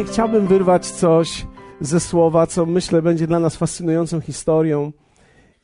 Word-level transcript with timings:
Dzisiaj 0.00 0.12
chciałbym 0.12 0.46
wyrwać 0.46 0.86
coś 0.86 1.46
ze 1.80 2.00
słowa, 2.00 2.46
co 2.46 2.66
myślę 2.66 3.02
będzie 3.02 3.26
dla 3.26 3.38
nas 3.38 3.56
fascynującą 3.56 4.20
historią. 4.20 4.92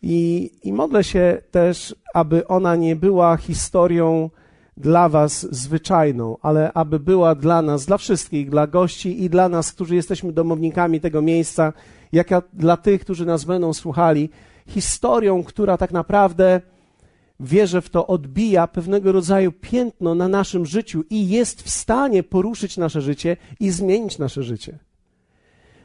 I, 0.03 0.51
I 0.63 0.73
modlę 0.73 1.05
się 1.05 1.43
też, 1.51 1.97
aby 2.15 2.47
ona 2.47 2.77
nie 2.77 2.97
była 2.97 3.37
historią 3.37 4.31
dla 4.77 5.09
Was 5.09 5.47
zwyczajną, 5.51 6.37
ale 6.43 6.73
aby 6.73 7.01
była 7.01 7.35
dla 7.35 7.63
nas, 7.63 7.87
dla 7.87 7.99
wszystkich, 7.99 8.51
dla 8.51 8.67
gości 8.67 9.25
i 9.25 9.31
dla 9.31 9.49
nas, 9.49 9.73
którzy 9.73 9.95
jesteśmy 9.95 10.33
domownikami 10.33 11.01
tego 11.01 11.23
miejsca, 11.23 11.73
jak 12.13 12.29
dla 12.53 12.77
tych, 12.77 13.01
którzy 13.01 13.27
nas 13.27 13.45
będą 13.45 13.73
słuchali, 13.73 14.31
historią, 14.67 15.45
która 15.45 15.77
tak 15.77 15.93
naprawdę 15.93 16.61
wierzę 17.41 17.83
w 17.83 17.91
to, 17.91 18.07
odbija 18.07 18.67
pewnego 18.67 19.13
rodzaju 19.13 19.53
piętno 19.53 20.15
na 20.15 20.29
naszym 20.29 20.67
życiu 20.67 21.05
i 21.11 21.29
jest 21.29 21.63
w 21.63 21.71
stanie 21.71 22.23
poruszyć 22.23 22.77
nasze 22.77 23.01
życie 23.01 23.37
i 23.61 23.71
zmienić 23.71 24.19
nasze 24.19 24.43
życie. 24.43 24.79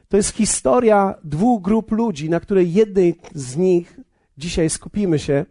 To 0.09 0.17
jest 0.17 0.35
historia 0.35 1.15
dwóch 1.23 1.61
grup 1.61 1.91
ludzi, 1.91 2.29
na 2.29 2.39
której 2.39 2.73
jednej 2.73 3.15
z 3.35 3.57
nich 3.57 3.99
dzisiaj 4.37 4.69
skupimy 4.69 5.19
się, 5.19 5.45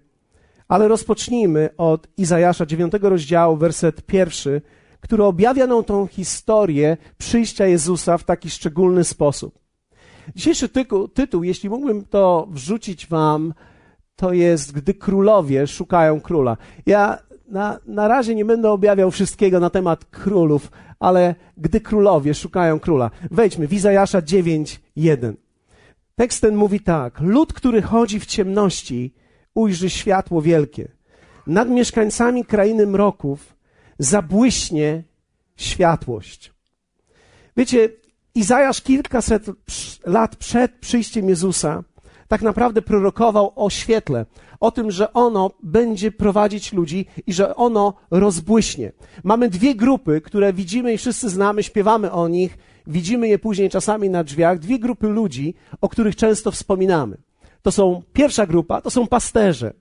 ale 0.69 0.89
rozpocznijmy 0.89 1.69
od 1.77 2.09
Izajasza 2.17 2.67
9 2.67 2.93
rozdziału, 3.03 3.57
werset 3.57 4.03
pierwszy, 4.03 4.63
który 5.01 5.25
objawia 5.25 5.67
nam 5.67 5.85
tą 5.85 6.07
historię 6.07 6.97
przyjścia 7.19 7.67
Jezusa 7.67 8.19
w 8.19 8.25
taki 8.25 8.51
szczególny 8.51 9.05
sposób. 9.05 9.59
Dzisiejszy 10.37 10.69
tytuł, 10.69 11.09
tytuł, 11.09 11.43
jeśli 11.43 11.71
mógłbym 11.71 12.05
to 12.05 12.49
wrzucić 12.51 13.07
wam, 13.07 13.55
to 14.21 14.33
jest 14.33 14.73
Gdy 14.73 14.95
królowie 14.95 15.67
szukają 15.67 16.21
króla. 16.21 16.57
Ja 16.87 17.19
na, 17.49 17.79
na 17.87 18.09
razie 18.09 18.35
nie 18.35 18.45
będę 18.45 18.71
objawiał 18.71 19.11
wszystkiego 19.11 19.61
na 19.61 19.71
temat 19.71 20.05
królów, 20.05 20.71
ale 20.99 21.35
gdy 21.57 21.81
królowie 21.81 22.35
szukają 22.35 22.81
króla. 22.81 23.11
Wejdźmy 23.31 23.69
w 23.69 23.73
Izajasza 23.73 24.21
9:1. 24.21 25.35
Tekst 26.17 26.41
ten 26.41 26.57
mówi 26.57 26.81
tak: 26.81 27.21
Lud, 27.21 27.53
który 27.53 27.83
chodzi 27.83 28.21
w 28.21 28.27
ciemności, 28.27 29.15
ujrzy 29.55 29.91
światło 29.91 30.43
wielkie. 30.43 30.89
Nad 31.47 31.69
mieszkańcami 31.69 32.45
krainy 32.45 32.87
mroków 32.87 33.57
zabłyśnie 33.99 35.03
światłość. 35.57 36.53
Wiecie, 37.57 37.89
Izajasz 38.35 38.81
kilkaset 38.83 39.47
lat 40.07 40.37
przed 40.37 40.73
przyjściem 40.73 41.29
Jezusa 41.29 41.83
tak 42.31 42.43
naprawdę 42.43 42.83
prorokował 42.83 43.53
o 43.57 43.71
świetle, 43.71 44.27
o 44.61 44.71
tym, 44.71 44.91
że 44.91 45.13
ono 45.13 45.51
będzie 45.63 46.13
prowadzić 46.13 46.73
ludzi 46.73 47.07
i 47.27 47.33
że 47.33 47.57
ono 47.57 47.95
rozbłyśnie. 48.11 48.93
Mamy 49.25 49.49
dwie 49.49 49.75
grupy, 49.75 50.21
które 50.21 50.53
widzimy 50.53 50.93
i 50.93 50.99
wszyscy 50.99 51.31
znamy, 51.31 51.63
śpiewamy 51.63 52.13
o 52.13 52.29
nich, 52.29 52.59
widzimy 52.87 53.29
je 53.29 53.39
później 53.39 53.71
czasami 53.71 54.11
na 54.11 54.25
drzwiach. 54.25 54.59
Dwie 54.59 54.79
grupy 54.79 55.09
ludzi, 55.09 55.55
o 55.81 55.89
których 55.89 56.17
często 56.17 56.51
wspominamy. 56.51 57.17
To 57.63 57.73
są 57.73 58.03
pierwsza 58.13 58.47
grupa, 58.47 58.81
to 58.81 58.91
są 58.91 59.07
pasterze. 59.07 59.73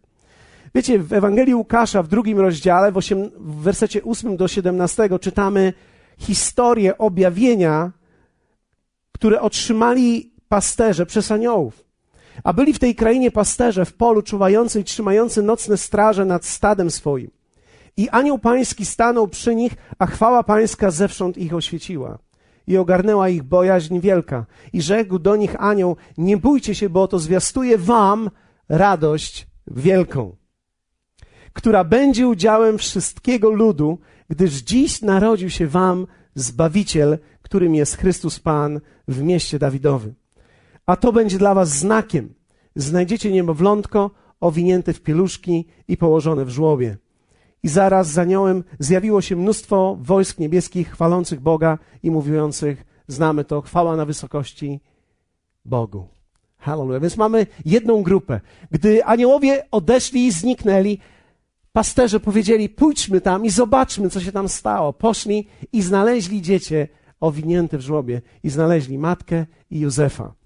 Wiecie, 0.76 1.00
w 1.00 1.14
Ewangelii 1.14 1.56
Łukasza 1.56 2.04
w 2.04 2.08
drugim 2.08 2.40
rozdziale, 2.40 2.92
w, 2.92 2.98
osiem, 2.98 3.30
w 3.38 3.56
wersecie 3.62 4.04
8 4.04 4.38
do 4.38 4.48
17 4.48 5.10
czytamy 5.22 5.74
historię 6.18 6.98
objawienia, 6.98 7.92
które 9.12 9.42
otrzymali 9.42 10.32
pasterze 10.48 11.06
przez 11.06 11.32
aniołów. 11.32 11.89
A 12.44 12.54
byli 12.54 12.74
w 12.74 12.80
tej 12.80 12.96
krainie 12.96 13.32
pasterze 13.32 13.86
w 13.86 13.94
polu 13.94 14.22
czuwający 14.22 14.80
i 14.80 14.84
trzymający 14.84 15.42
nocne 15.42 15.78
straże 15.78 16.26
nad 16.26 16.46
stadem 16.46 16.92
swoim. 16.92 17.32
I 17.98 18.10
anioł 18.10 18.40
pański 18.40 18.86
stanął 18.86 19.28
przy 19.28 19.56
nich, 19.56 19.74
a 20.00 20.06
chwała 20.06 20.44
pańska 20.44 20.92
zewsząd 20.92 21.38
ich 21.38 21.54
oświeciła. 21.54 22.20
I 22.68 22.78
ogarnęła 22.78 23.30
ich 23.30 23.44
bojaźń 23.44 24.00
wielka. 24.00 24.46
I 24.74 24.82
rzekł 24.82 25.20
do 25.20 25.36
nich 25.36 25.56
anioł, 25.62 25.98
nie 26.18 26.38
bójcie 26.38 26.76
się, 26.76 26.90
bo 26.90 27.08
to 27.08 27.20
zwiastuje 27.20 27.78
wam 27.78 28.30
radość 28.70 29.48
wielką, 29.68 30.36
która 31.54 31.84
będzie 31.84 32.28
udziałem 32.28 32.78
wszystkiego 32.78 33.50
ludu, 33.50 34.00
gdyż 34.30 34.54
dziś 34.54 35.02
narodził 35.02 35.50
się 35.50 35.68
wam 35.68 36.08
Zbawiciel, 36.36 37.18
którym 37.42 37.76
jest 37.76 37.98
Chrystus 37.98 38.40
Pan 38.40 38.82
w 39.08 39.22
mieście 39.22 39.60
Dawidowym. 39.60 40.19
A 40.90 40.96
to 40.96 41.14
będzie 41.14 41.38
dla 41.38 41.54
was 41.54 41.70
znakiem. 41.70 42.34
Znajdziecie 42.76 43.32
niemowlątko 43.32 44.12
owinięte 44.40 44.94
w 44.94 45.02
pieluszki 45.02 45.66
i 45.88 45.98
położone 45.98 46.46
w 46.46 46.50
żłobie. 46.50 46.98
I 47.64 47.68
zaraz 47.68 48.08
za 48.08 48.22
aniołem 48.22 48.64
zjawiło 48.80 49.22
się 49.22 49.36
mnóstwo 49.36 49.98
wojsk 50.02 50.40
niebieskich 50.40 50.92
chwalących 50.92 51.40
Boga 51.40 51.78
i 52.04 52.12
mówiących, 52.12 52.86
znamy 53.08 53.46
to, 53.46 53.62
chwała 53.62 53.96
na 53.96 54.06
wysokości 54.06 54.80
Bogu. 55.66 56.08
Hallelujah. 56.58 57.02
Więc 57.02 57.18
mamy 57.18 57.48
jedną 57.66 58.04
grupę. 58.04 58.42
Gdy 58.72 59.06
aniołowie 59.06 59.66
odeszli 59.72 60.26
i 60.26 60.32
zniknęli, 60.32 61.00
pasterze 61.72 62.20
powiedzieli, 62.20 62.70
pójdźmy 62.70 63.22
tam 63.22 63.46
i 63.46 63.50
zobaczmy, 63.50 64.10
co 64.10 64.20
się 64.20 64.32
tam 64.32 64.50
stało. 64.50 64.94
Poszli 64.94 65.48
i 65.74 65.82
znaleźli 65.82 66.42
dziecię 66.42 66.88
owinięte 67.20 67.78
w 67.78 67.82
żłobie 67.82 68.22
i 68.44 68.50
znaleźli 68.50 68.98
matkę 68.98 69.46
i 69.72 69.80
Józefa. 69.80 70.39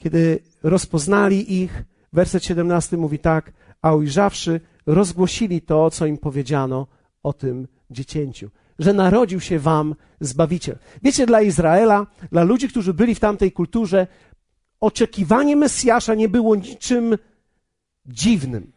Kiedy 0.00 0.38
rozpoznali 0.62 1.62
ich, 1.62 1.84
werset 2.12 2.44
17 2.44 2.96
mówi 2.96 3.18
tak, 3.18 3.52
a 3.82 3.94
ujrzawszy, 3.94 4.60
rozgłosili 4.86 5.60
to, 5.60 5.90
co 5.90 6.06
im 6.06 6.18
powiedziano 6.18 6.86
o 7.22 7.32
tym 7.32 7.68
dziecięciu, 7.90 8.50
że 8.78 8.92
narodził 8.92 9.40
się 9.40 9.58
wam 9.58 9.94
Zbawiciel. 10.20 10.78
Wiecie, 11.02 11.26
dla 11.26 11.40
Izraela, 11.40 12.06
dla 12.32 12.42
ludzi, 12.42 12.68
którzy 12.68 12.94
byli 12.94 13.14
w 13.14 13.20
tamtej 13.20 13.52
kulturze, 13.52 14.06
oczekiwanie 14.80 15.56
Mesjasza 15.56 16.14
nie 16.14 16.28
było 16.28 16.56
niczym 16.56 17.18
dziwnym. 18.06 18.72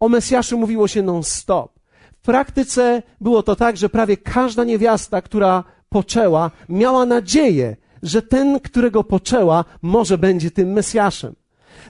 O 0.00 0.08
Mesjaszu 0.08 0.58
mówiło 0.58 0.88
się 0.88 1.02
non-stop. 1.02 1.80
W 2.12 2.20
praktyce 2.22 3.02
było 3.20 3.42
to 3.42 3.56
tak, 3.56 3.76
że 3.76 3.88
prawie 3.88 4.16
każda 4.16 4.64
niewiasta, 4.64 5.22
która 5.22 5.64
poczęła, 5.88 6.50
miała 6.68 7.06
nadzieję, 7.06 7.76
że 8.06 8.22
ten, 8.22 8.60
którego 8.60 9.04
poczęła, 9.04 9.64
może 9.82 10.18
będzie 10.18 10.50
tym 10.50 10.72
Mesjaszem. 10.72 11.34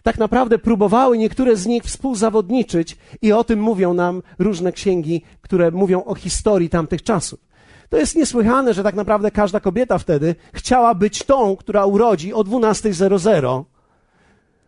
Tak 0.02 0.18
naprawdę 0.18 0.58
próbowały 0.58 1.18
niektóre 1.18 1.56
z 1.56 1.66
nich 1.66 1.84
współzawodniczyć 1.84 2.96
i 3.22 3.32
o 3.32 3.44
tym 3.44 3.60
mówią 3.60 3.94
nam 3.94 4.22
różne 4.38 4.72
księgi, 4.72 5.22
które 5.40 5.70
mówią 5.70 6.04
o 6.04 6.14
historii 6.14 6.68
tamtych 6.68 7.02
czasów. 7.02 7.40
To 7.88 7.96
jest 7.96 8.16
niesłychane, 8.16 8.74
że 8.74 8.82
tak 8.82 8.94
naprawdę 8.94 9.30
każda 9.30 9.60
kobieta 9.60 9.98
wtedy 9.98 10.34
chciała 10.52 10.94
być 10.94 11.22
tą, 11.22 11.56
która 11.56 11.86
urodzi 11.86 12.34
o 12.34 12.40
12.00 12.40 13.64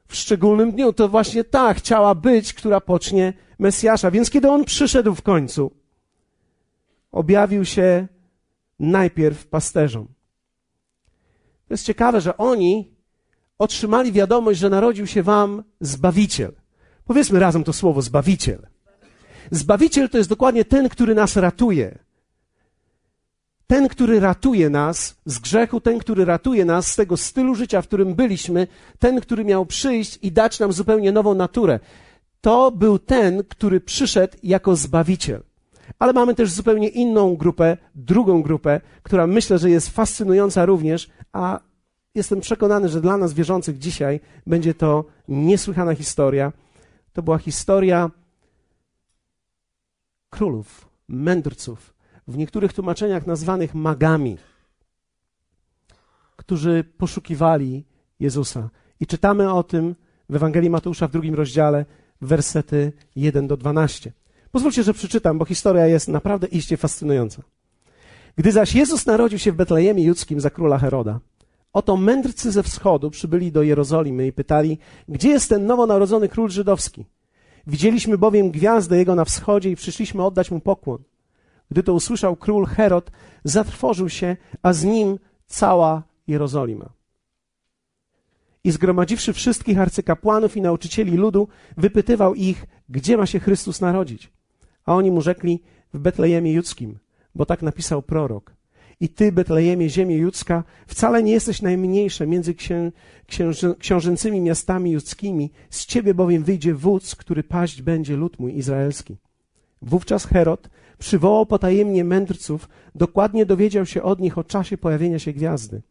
w 0.09 0.17
szczególnym 0.17 0.73
dniu. 0.73 0.93
To 0.93 1.09
właśnie 1.09 1.45
ta 1.45 1.75
chciała 1.75 2.15
być, 2.15 2.55
która 2.55 2.81
pocznie 2.81 3.33
Mesjasza. 3.59 4.11
Więc 4.11 4.31
kiedy 4.31 4.51
on 4.51 4.65
przyszedł 4.65 5.15
w 5.15 5.23
końcu, 5.23 5.71
objawił 7.13 7.65
się 7.65 8.09
najpierw 8.79 9.47
pasterzom. 9.47 10.18
To 11.69 11.75
jest 11.75 11.85
ciekawe, 11.85 12.21
że 12.21 12.37
oni 12.37 12.91
otrzymali 13.59 14.13
wiadomość, 14.13 14.59
że 14.59 14.71
narodził 14.71 15.07
się 15.07 15.23
wam 15.23 15.63
Zbawiciel. 15.81 16.53
Powiedzmy 17.05 17.39
razem 17.39 17.65
to 17.65 17.73
słowo 17.73 18.03
Zbawiciel. 18.03 18.67
Zbawiciel 19.51 20.09
to 20.09 20.19
jest 20.19 20.31
dokładnie 20.31 20.65
ten, 20.65 20.89
który 20.89 21.15
nas 21.15 21.37
ratuje. 21.37 21.99
Ten, 23.67 23.89
który 23.89 24.21
ratuje 24.21 24.71
nas 24.71 25.17
z 25.25 25.39
grzechu, 25.39 25.81
ten, 25.81 25.99
który 25.99 26.25
ratuje 26.25 26.65
nas 26.65 26.87
z 26.93 26.97
tego 26.97 27.17
stylu 27.17 27.55
życia, 27.55 27.83
w 27.83 27.87
którym 27.87 28.15
byliśmy, 28.15 28.67
ten, 28.99 29.21
który 29.21 29.45
miał 29.45 29.67
przyjść 29.67 30.19
i 30.23 30.33
dać 30.33 30.61
nam 30.61 30.73
zupełnie 30.73 31.13
nową 31.13 31.35
naturę. 31.35 31.81
To 32.41 32.71
był 32.71 32.99
ten, 32.99 33.45
który 33.45 33.81
przyszedł 33.81 34.37
jako 34.43 34.77
Zbawiciel. 34.77 35.43
Ale 35.99 36.13
mamy 36.13 36.35
też 36.35 36.51
zupełnie 36.51 36.89
inną 36.89 37.37
grupę, 37.37 37.77
drugą 37.95 38.43
grupę, 38.43 38.81
która 39.03 39.27
myślę, 39.27 39.59
że 39.59 39.71
jest 39.71 39.89
fascynująca 39.89 40.67
również, 40.67 41.09
a 41.33 41.61
jestem 42.15 42.41
przekonany, 42.41 42.89
że 42.89 43.01
dla 43.01 43.17
nas 43.17 43.33
wierzących 43.33 43.79
dzisiaj 43.79 44.21
będzie 44.47 44.75
to 44.75 45.05
niesłychana 45.29 45.95
historia. 45.95 46.53
To 47.13 47.23
była 47.23 47.39
historia 47.39 48.11
królów, 50.31 50.89
mędrców, 51.09 51.95
w 52.29 52.37
niektórych 52.37 52.73
tłumaczeniach 52.73 53.27
nazwanych 53.27 53.75
magami, 53.75 54.39
którzy 56.37 56.85
poszukiwali 56.99 57.85
Jezusa. 58.21 58.71
I 59.01 59.07
czytamy 59.07 59.53
o 59.53 59.63
tym 59.63 59.95
w 60.29 60.37
Ewangelii 60.37 60.71
Mateusza 60.71 61.09
w 61.09 61.11
drugim 61.11 61.35
rozdziale, 61.35 61.85
wersety 62.21 62.93
1 63.17 63.47
do 63.47 63.57
12. 63.57 64.13
Pozwólcie, 64.51 64.83
że 64.83 64.95
przeczytam, 64.95 65.39
bo 65.39 65.45
historia 65.45 65.87
jest 65.87 66.09
naprawdę 66.09 66.47
iście 66.47 66.77
fascynująca. 66.77 67.43
Gdy 68.39 68.53
zaś 68.53 68.75
Jezus 68.75 69.07
narodził 69.07 69.39
się 69.39 69.53
w 69.53 69.57
Betlejemie 69.57 70.05
Judzkim 70.05 70.41
za 70.41 70.51
króla 70.51 70.79
Heroda, 70.79 71.21
oto 71.73 71.97
mędrcy 71.97 72.53
ze 72.53 72.63
wschodu 72.63 73.11
przybyli 73.11 73.53
do 73.53 73.63
Jerozolimy 73.63 74.27
i 74.27 74.33
pytali, 74.33 74.79
gdzie 75.09 75.29
jest 75.29 75.49
ten 75.49 75.67
nowonarodzony 75.67 76.29
król 76.29 76.51
żydowski? 76.51 77.05
Widzieliśmy 77.67 78.19
bowiem 78.19 78.51
gwiazdę 78.51 78.99
jego 78.99 79.15
na 79.15 79.25
wschodzie 79.25 79.71
i 79.71 79.77
przyszliśmy 79.77 80.25
oddać 80.25 80.51
mu 80.51 80.61
pokłon. 80.61 80.99
Gdy 81.71 81.83
to 81.83 81.93
usłyszał 81.93 82.37
król 82.37 82.67
Herod, 82.67 83.11
zatrwożył 83.45 84.09
się, 84.09 84.37
a 84.63 84.73
z 84.73 84.85
nim 84.85 85.19
cała 85.47 86.03
Jerozolima. 86.27 86.89
I 88.65 88.71
zgromadziwszy 88.71 89.33
wszystkich 89.33 89.79
arcykapłanów 89.79 90.57
i 90.57 90.63
nauczycieli 90.63 91.17
ludu, 91.17 91.49
wypytywał 91.77 92.35
ich, 92.35 92.67
gdzie 92.89 93.17
ma 93.17 93.27
się 93.27 93.41
Chrystus 93.41 93.81
narodzić. 93.81 94.31
A 94.85 94.95
oni 94.95 95.11
mu 95.11 95.21
rzekli, 95.21 95.63
w 95.95 95.99
Betlejemie 95.99 96.53
Judzkim, 96.53 96.99
bo 97.39 97.47
tak 97.47 97.63
napisał 97.63 98.03
prorok. 98.03 98.55
I 99.01 99.09
ty, 99.09 99.33
Betlejemie, 99.33 99.89
ziemie 99.91 100.17
judzka, 100.17 100.65
wcale 100.87 101.23
nie 101.23 101.33
jesteś 101.33 101.63
najmniejsze 101.63 102.27
między 102.27 102.55
księ, 102.55 102.91
książęcymi 103.79 104.41
miastami 104.41 104.91
judzkimi, 104.91 105.51
z 105.71 105.87
ciebie 105.87 106.15
bowiem 106.15 106.43
wyjdzie 106.45 106.75
wódz, 106.75 107.17
który 107.17 107.43
paść 107.43 107.83
będzie 107.83 108.17
lud 108.17 108.39
mój 108.39 108.59
izraelski. 108.59 109.17
Wówczas 109.83 110.27
Herod 110.27 110.69
przywołał 110.99 111.47
potajemnie 111.47 112.05
mędrców, 112.05 112.69
dokładnie 112.95 113.47
dowiedział 113.47 113.87
się 113.87 114.03
od 114.03 114.21
nich 114.21 114.39
o 114.39 114.45
czasie 114.45 114.79
pojawienia 114.79 115.19
się 115.19 115.33
gwiazdy. 115.33 115.83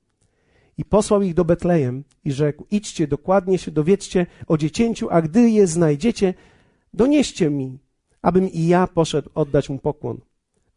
I 0.78 0.86
posłał 0.86 1.22
ich 1.22 1.34
do 1.34 1.46
Betlejem 1.46 2.04
i 2.26 2.32
rzekł, 2.32 2.66
idźcie, 2.72 3.08
dokładnie 3.08 3.58
się 3.58 3.72
dowiedzcie 3.72 4.26
o 4.48 4.58
dziecięciu, 4.58 5.08
a 5.10 5.22
gdy 5.22 5.50
je 5.50 5.68
znajdziecie, 5.68 6.34
donieście 6.94 7.50
mi, 7.50 7.78
abym 8.22 8.52
i 8.52 8.68
ja 8.68 8.88
poszedł 8.88 9.30
oddać 9.36 9.70
mu 9.70 9.80
pokłon. 9.80 10.18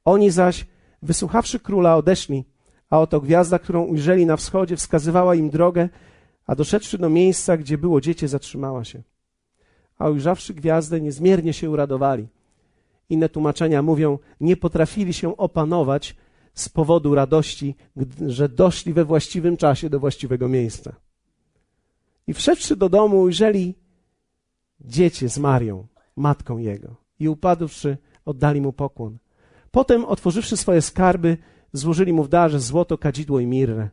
Oni 0.05 0.31
zaś, 0.31 0.67
wysłuchawszy 1.03 1.61
króla, 1.61 1.97
odeszli, 1.97 2.45
a 2.91 3.01
oto 3.01 3.21
gwiazda, 3.21 3.59
którą 3.59 3.85
ujrzeli 3.85 4.27
na 4.27 4.37
wschodzie, 4.37 4.77
wskazywała 4.77 5.35
im 5.35 5.51
drogę, 5.51 5.89
a 6.47 6.55
doszedłszy 6.55 6.99
do 6.99 7.09
miejsca, 7.09 7.57
gdzie 7.57 7.79
było 7.79 8.01
dziecię, 8.01 8.29
zatrzymała 8.29 8.85
się. 8.85 9.03
A 9.99 10.09
ujrzawszy 10.09 10.55
gwiazdę, 10.55 11.01
niezmiernie 11.01 11.53
się 11.53 11.71
uradowali. 11.71 12.29
Inne 13.09 13.29
tłumaczenia 13.29 13.83
mówią, 13.83 14.19
nie 14.41 14.57
potrafili 14.57 15.13
się 15.13 15.37
opanować 15.37 16.17
z 16.55 16.69
powodu 16.69 17.15
radości, 17.15 17.75
że 18.27 18.49
doszli 18.49 18.93
we 18.93 19.05
właściwym 19.05 19.57
czasie 19.57 19.91
do 19.91 20.01
właściwego 20.01 20.49
miejsca. 20.49 20.93
I 22.27 22.35
wszedłszy 22.35 22.77
do 22.77 22.89
domu, 22.89 23.21
ujrzeli 23.21 23.75
dziecię 24.81 25.29
z 25.29 25.39
Marią, 25.39 25.87
matką 26.17 26.59
jego, 26.59 26.97
i 27.19 27.29
upadłszy, 27.29 27.97
oddali 28.25 28.61
mu 28.61 28.73
pokłon. 28.73 29.19
Potem, 29.71 30.05
otworzywszy 30.05 30.57
swoje 30.57 30.83
skarby, 30.83 31.37
złożyli 31.73 32.13
mu 32.13 32.25
w 32.25 32.29
darze 32.29 32.61
złoto, 32.61 32.99
kadzidło 32.99 33.41
i 33.41 33.47
mirrę. 33.47 33.89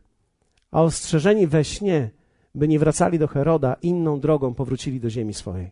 A 0.70 0.82
ostrzeżeni 0.82 1.46
we 1.46 1.64
śnie, 1.64 2.10
by 2.54 2.68
nie 2.68 2.78
wracali 2.78 3.18
do 3.18 3.28
Heroda, 3.28 3.76
inną 3.82 4.20
drogą 4.20 4.54
powrócili 4.54 5.00
do 5.00 5.10
ziemi 5.10 5.34
swojej. 5.34 5.70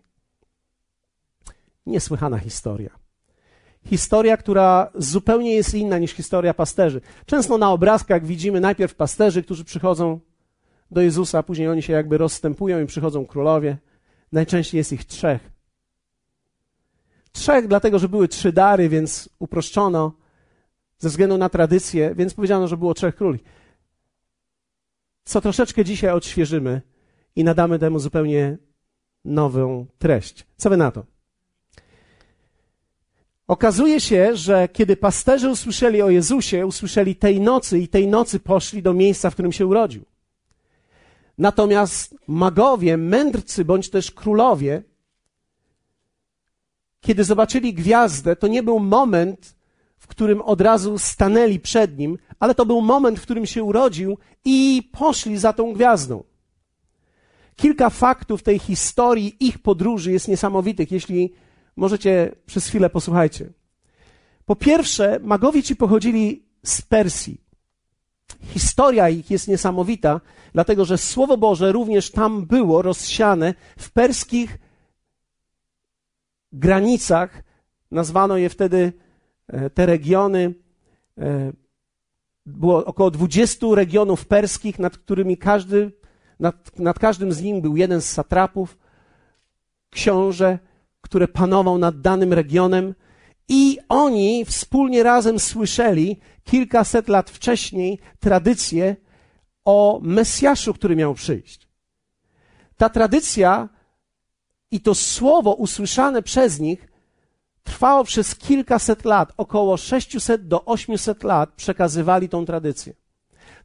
Niesłychana 1.87 2.39
historia. 2.39 2.91
Historia, 3.87 4.37
która 4.37 4.91
zupełnie 4.95 5.55
jest 5.55 5.75
inna 5.75 5.99
niż 5.99 6.13
historia 6.13 6.55
pasterzy. 6.55 7.01
Często 7.27 7.59
na 7.59 7.73
obrazkach 7.73 8.27
widzimy 8.27 8.61
najpierw 8.61 8.95
pasterzy, 8.95 9.43
którzy 9.43 9.65
przychodzą 9.65 10.21
do 10.91 11.01
Jezusa, 11.01 11.43
później 11.43 11.69
oni 11.69 11.83
się 11.83 11.93
jakby 11.93 12.19
rozstępują 12.19 12.81
i 12.81 12.87
przychodzą 12.87 13.27
królowie. 13.27 13.77
Najczęściej 14.33 14.79
jest 14.79 14.93
ich 14.93 15.05
trzech. 15.05 15.56
Trzech, 17.37 17.69
dlatego 17.69 17.99
że 17.99 18.09
były 18.09 18.29
trzy 18.29 18.53
dary, 18.53 18.89
więc 18.89 19.29
uproszczono 19.39 20.13
ze 20.99 21.09
względu 21.09 21.39
na 21.39 21.49
tradycję, 21.49 22.15
więc 22.15 22.35
powiedziano, 22.35 22.69
że 22.69 22.77
było 22.77 22.95
trzech 22.95 23.17
króli. 23.17 23.39
Co 25.25 25.41
troszeczkę 25.41 25.85
dzisiaj 25.85 26.11
odświeżymy 26.11 26.83
i 27.37 27.45
nadamy 27.45 27.79
temu 27.79 27.99
zupełnie 27.99 28.59
nową 29.25 29.87
treść. 29.99 30.47
Co 30.57 30.71
wy 30.71 30.77
na 30.77 30.91
to? 30.91 31.05
Okazuje 33.47 34.01
się, 34.01 34.37
że 34.37 34.69
kiedy 34.69 34.97
pasterze 34.97 35.51
usłyszeli 35.51 36.03
o 36.03 36.11
Jezusie, 36.11 36.67
usłyszeli 36.67 37.17
tej 37.17 37.41
nocy 37.41 37.79
i 37.79 37.89
tej 37.89 38.09
nocy 38.09 38.41
poszli 38.41 38.83
do 38.83 38.95
miejsca, 38.95 39.31
w 39.31 39.33
którym 39.33 39.53
się 39.53 39.67
urodził. 39.67 40.05
Natomiast 41.39 42.15
magowie, 42.27 42.97
mędrcy 42.97 43.65
bądź 43.65 43.91
też 43.91 44.11
królowie 44.11 44.83
kiedy 47.07 47.25
zobaczyli 47.25 47.75
gwiazdę, 47.75 48.37
to 48.37 48.47
nie 48.47 48.63
był 48.63 48.81
moment, 48.81 49.57
w 49.99 50.07
którym 50.07 50.43
od 50.43 50.61
razu 50.61 50.99
stanęli 50.99 51.61
przed 51.61 51.99
nim, 51.99 52.19
ale 52.41 52.55
to 52.55 52.67
był 52.67 52.81
moment, 52.81 53.19
w 53.19 53.23
którym 53.23 53.47
się 53.47 53.65
urodził 53.65 54.19
i 54.45 54.91
poszli 54.93 55.39
za 55.39 55.53
tą 55.53 55.73
gwiazdą. 55.73 56.25
Kilka 57.57 57.91
faktów 57.91 58.43
tej 58.43 58.59
historii 58.59 59.37
ich 59.41 59.59
podróży 59.59 60.13
jest 60.13 60.29
niesamowitych, 60.29 60.93
jeśli 60.93 61.33
możecie 61.77 62.35
przez 62.47 62.67
chwilę 62.67 62.91
posłuchajcie. 62.91 63.53
Po 64.45 64.57
pierwsze, 64.57 65.21
magowie 65.23 65.63
ci 65.63 65.77
pochodzili 65.77 66.45
z 66.63 66.83
Persji. 66.83 67.41
Historia 68.43 69.09
ich 69.09 69.31
jest 69.31 69.49
niesamowita, 69.49 70.21
dlatego 70.53 70.85
że 70.85 70.99
Słowo 70.99 71.37
Boże 71.37 71.73
również 71.73 72.11
tam 72.11 72.47
było 72.47 72.83
rozsiane 72.83 73.55
w 73.79 73.91
perskich 73.91 74.59
granicach, 76.59 77.43
nazwano 77.91 78.37
je 78.37 78.49
wtedy 78.49 78.93
e, 79.49 79.71
te 79.71 79.87
regiony, 79.87 80.55
e, 81.19 81.53
było 82.47 82.85
około 82.85 83.11
20 83.11 83.67
regionów 83.75 84.27
perskich, 84.27 84.79
nad 84.79 84.99
którymi 84.99 85.39
każdy, 85.39 85.93
nad, 86.41 86.79
nad 86.79 86.99
każdym 86.99 87.33
z 87.33 87.43
nich 87.43 87.63
był 87.63 87.77
jeden 87.77 88.01
z 88.01 88.09
satrapów, 88.09 88.79
książę, 89.91 90.59
który 91.01 91.29
panował 91.29 91.79
nad 91.79 92.01
danym 92.01 92.33
regionem 92.33 92.95
i 93.49 93.79
oni 93.89 94.45
wspólnie 94.45 95.03
razem 95.03 95.39
słyszeli 95.39 96.21
kilkaset 96.45 97.09
lat 97.09 97.31
wcześniej 97.31 97.99
tradycję 98.21 98.97
o 99.65 100.01
Mesjaszu, 100.03 100.75
który 100.75 100.97
miał 100.97 101.15
przyjść. 101.15 101.69
Ta 102.77 102.89
tradycja 102.89 103.69
i 104.71 104.81
to 104.81 104.95
słowo 104.95 105.53
usłyszane 105.53 106.23
przez 106.23 106.61
nich 106.61 106.89
trwało 107.65 108.05
przez 108.05 108.35
kilkaset 108.35 109.05
lat, 109.05 109.33
około 109.37 109.77
600 109.77 110.49
do 110.49 110.65
800 110.65 111.25
lat 111.25 111.53
przekazywali 111.57 112.29
tą 112.29 112.47
tradycję. 112.47 112.95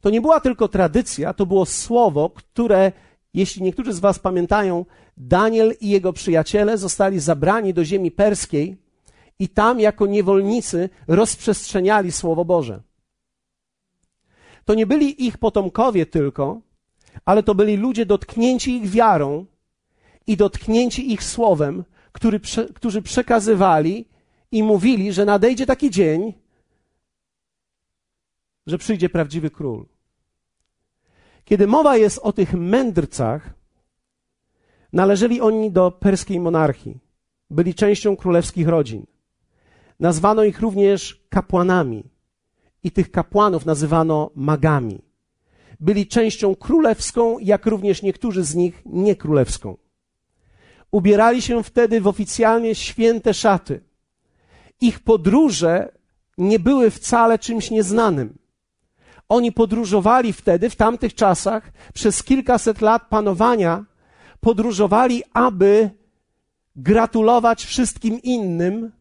To 0.00 0.10
nie 0.10 0.20
była 0.20 0.40
tylko 0.40 0.68
tradycja, 0.68 1.34
to 1.34 1.46
było 1.46 1.66
słowo, 1.66 2.30
które, 2.30 2.92
jeśli 3.34 3.62
niektórzy 3.62 3.92
z 3.92 4.00
Was 4.00 4.18
pamiętają, 4.18 4.84
Daniel 5.16 5.74
i 5.80 5.88
jego 5.88 6.12
przyjaciele 6.12 6.78
zostali 6.78 7.20
zabrani 7.20 7.74
do 7.74 7.84
ziemi 7.84 8.10
perskiej 8.10 8.76
i 9.38 9.48
tam 9.48 9.80
jako 9.80 10.06
niewolnicy 10.06 10.88
rozprzestrzeniali 11.08 12.12
Słowo 12.12 12.44
Boże. 12.44 12.82
To 14.64 14.74
nie 14.74 14.86
byli 14.86 15.26
ich 15.26 15.38
potomkowie 15.38 16.06
tylko, 16.06 16.60
ale 17.24 17.42
to 17.42 17.54
byli 17.54 17.76
ludzie 17.76 18.06
dotknięci 18.06 18.76
ich 18.76 18.90
wiarą, 18.90 19.46
i 20.26 20.36
dotknięci 20.36 21.12
ich 21.12 21.22
słowem, 21.24 21.84
który, 22.12 22.40
którzy 22.74 23.02
przekazywali 23.02 24.08
i 24.52 24.62
mówili, 24.62 25.12
że 25.12 25.24
nadejdzie 25.24 25.66
taki 25.66 25.90
dzień, 25.90 26.34
że 28.66 28.78
przyjdzie 28.78 29.08
prawdziwy 29.08 29.50
król. 29.50 29.86
Kiedy 31.44 31.66
mowa 31.66 31.96
jest 31.96 32.18
o 32.18 32.32
tych 32.32 32.54
mędrcach, 32.54 33.50
należeli 34.92 35.40
oni 35.40 35.70
do 35.70 35.90
perskiej 35.90 36.40
monarchii. 36.40 36.98
Byli 37.50 37.74
częścią 37.74 38.16
królewskich 38.16 38.68
rodzin. 38.68 39.06
Nazwano 40.00 40.44
ich 40.44 40.60
również 40.60 41.24
kapłanami 41.28 42.04
i 42.84 42.90
tych 42.90 43.10
kapłanów 43.10 43.66
nazywano 43.66 44.30
magami. 44.34 45.02
Byli 45.80 46.06
częścią 46.06 46.54
królewską, 46.54 47.38
jak 47.38 47.66
również 47.66 48.02
niektórzy 48.02 48.44
z 48.44 48.54
nich 48.54 48.82
niekrólewską. 48.86 49.76
Ubierali 50.92 51.42
się 51.42 51.62
wtedy 51.62 52.00
w 52.00 52.06
oficjalnie 52.06 52.74
święte 52.74 53.34
szaty. 53.34 53.80
Ich 54.80 55.00
podróże 55.00 55.92
nie 56.38 56.58
były 56.58 56.90
wcale 56.90 57.38
czymś 57.38 57.70
nieznanym. 57.70 58.38
Oni 59.28 59.52
podróżowali 59.52 60.32
wtedy, 60.32 60.70
w 60.70 60.76
tamtych 60.76 61.14
czasach, 61.14 61.72
przez 61.94 62.22
kilkaset 62.22 62.80
lat 62.80 63.02
panowania, 63.08 63.84
podróżowali, 64.40 65.22
aby 65.32 65.90
gratulować 66.76 67.64
wszystkim 67.64 68.22
innym 68.22 68.92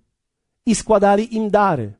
i 0.65 0.75
składali 0.75 1.35
im 1.35 1.49
dary. 1.49 1.93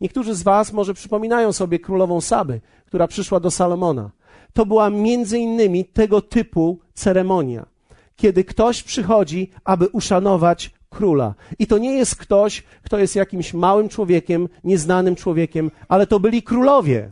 Niektórzy 0.00 0.34
z 0.34 0.42
Was 0.42 0.72
może 0.72 0.94
przypominają 0.94 1.52
sobie 1.52 1.78
królową 1.78 2.20
Saby, 2.20 2.60
która 2.86 3.08
przyszła 3.08 3.40
do 3.40 3.50
Salomona. 3.50 4.10
To 4.52 4.66
była 4.66 4.90
między 4.90 5.38
innymi 5.38 5.84
tego 5.84 6.22
typu 6.22 6.80
ceremonia 6.94 7.77
kiedy 8.18 8.44
ktoś 8.44 8.82
przychodzi, 8.82 9.50
aby 9.64 9.88
uszanować 9.88 10.70
króla. 10.90 11.34
I 11.58 11.66
to 11.66 11.78
nie 11.78 11.92
jest 11.92 12.16
ktoś, 12.16 12.62
kto 12.82 12.98
jest 12.98 13.16
jakimś 13.16 13.54
małym 13.54 13.88
człowiekiem, 13.88 14.48
nieznanym 14.64 15.16
człowiekiem, 15.16 15.70
ale 15.88 16.06
to 16.06 16.20
byli 16.20 16.42
królowie, 16.42 17.10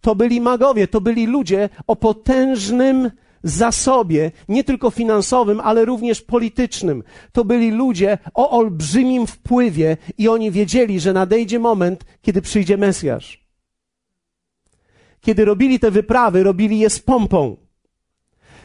to 0.00 0.14
byli 0.14 0.40
magowie, 0.40 0.88
to 0.88 1.00
byli 1.00 1.26
ludzie 1.26 1.68
o 1.86 1.96
potężnym 1.96 3.10
zasobie, 3.42 4.30
nie 4.48 4.64
tylko 4.64 4.90
finansowym, 4.90 5.60
ale 5.60 5.84
również 5.84 6.22
politycznym. 6.22 7.02
To 7.32 7.44
byli 7.44 7.70
ludzie 7.70 8.18
o 8.34 8.50
olbrzymim 8.50 9.26
wpływie 9.26 9.96
i 10.18 10.28
oni 10.28 10.50
wiedzieli, 10.50 11.00
że 11.00 11.12
nadejdzie 11.12 11.58
moment, 11.58 12.04
kiedy 12.22 12.42
przyjdzie 12.42 12.76
Mesjasz. 12.76 13.48
kiedy 15.20 15.44
robili 15.44 15.80
te 15.80 15.90
wyprawy, 15.90 16.42
robili 16.42 16.78
je 16.78 16.90
z 16.90 16.98
pompą. 16.98 17.56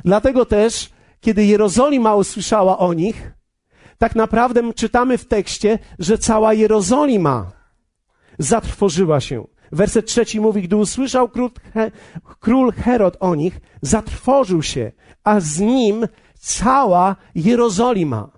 Dlatego 0.06 0.46
też, 0.46 0.94
kiedy 1.24 1.46
Jerozolima 1.46 2.16
usłyszała 2.16 2.78
o 2.78 2.94
nich, 2.94 3.32
tak 3.98 4.16
naprawdę 4.16 4.74
czytamy 4.74 5.18
w 5.18 5.26
tekście, 5.26 5.80
że 6.00 6.18
cała 6.18 6.54
Jerozolima 6.54 7.52
zatrwożyła 8.40 9.20
się. 9.20 9.48
Werset 9.72 10.06
trzeci 10.06 10.42
mówi, 10.42 10.62
gdy 10.62 10.76
usłyszał 10.76 11.30
król, 12.40 12.72
Herod 12.72 13.18
o 13.20 13.36
nich, 13.36 13.62
zatrwożył 13.82 14.64
się, 14.64 14.92
a 15.24 15.40
z 15.40 15.60
nim 15.60 16.08
cała 16.40 17.16
Jerozolima. 17.36 18.30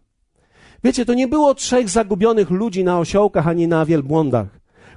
Wiecie, 0.84 1.06
to 1.06 1.14
nie 1.14 1.28
było 1.28 1.56
trzech 1.56 1.90
zagubionych 1.90 2.50
ludzi 2.50 2.84
na 2.84 3.00
osiołkach 3.00 3.48
ani 3.48 3.68
na 3.68 3.86
wielbłądach, 3.86 4.48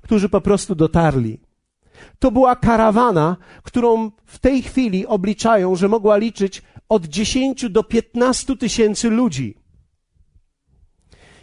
którzy 0.03 0.29
po 0.29 0.41
prostu 0.41 0.75
dotarli. 0.75 1.41
To 2.19 2.31
była 2.31 2.57
karawana, 2.57 3.37
którą 3.63 4.11
w 4.27 4.39
tej 4.39 4.63
chwili 4.63 5.07
obliczają, 5.07 5.77
że 5.77 5.89
mogła 5.89 6.17
liczyć 6.17 6.63
od 6.89 7.07
10 7.07 7.71
do 7.71 7.85
15 7.85 8.57
tysięcy 8.57 9.11
ludzi. 9.11 9.59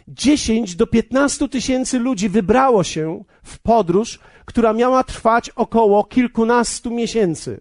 10 0.08 0.76
do 0.76 0.86
15 0.86 1.48
tysięcy 1.48 1.98
ludzi 1.98 2.28
wybrało 2.28 2.84
się 2.84 3.24
w 3.42 3.58
podróż, 3.58 4.18
która 4.44 4.72
miała 4.72 5.04
trwać 5.04 5.50
około 5.50 6.04
kilkunastu 6.04 6.90
miesięcy. 6.90 7.60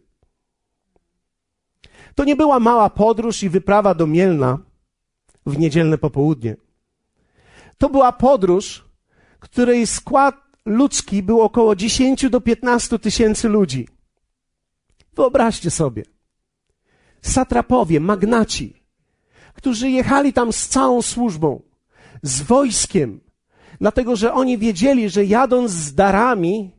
To 2.16 2.24
nie 2.24 2.36
była 2.36 2.60
mała 2.60 2.90
podróż 2.90 3.44
i 3.44 3.50
wyprawa 3.50 3.96
do 3.96 4.08
Mielna 4.08 4.60
w 5.46 5.58
niedzielne 5.58 5.98
popołudnie. 5.98 6.56
To 7.78 7.90
była 7.90 8.12
podróż, 8.12 8.86
której 9.40 9.88
skład 9.88 10.36
ludzki 10.66 11.24
był 11.24 11.42
około 11.42 11.76
10 11.76 12.30
do 12.30 12.42
15 12.42 13.00
tysięcy 13.00 13.50
ludzi. 13.50 13.88
Wyobraźcie 15.14 15.72
sobie. 15.72 16.15
Satrapowie, 17.28 18.00
magnaci, 18.00 18.84
którzy 19.54 19.90
jechali 19.90 20.34
tam 20.34 20.54
z 20.54 20.68
całą 20.68 21.02
służbą, 21.02 21.62
z 22.22 22.42
wojskiem, 22.42 23.20
dlatego 23.82 24.16
że 24.16 24.34
oni 24.34 24.58
wiedzieli, 24.58 25.10
że 25.10 25.26
jadąc 25.26 25.72
z 25.72 25.96
darami, 25.96 26.72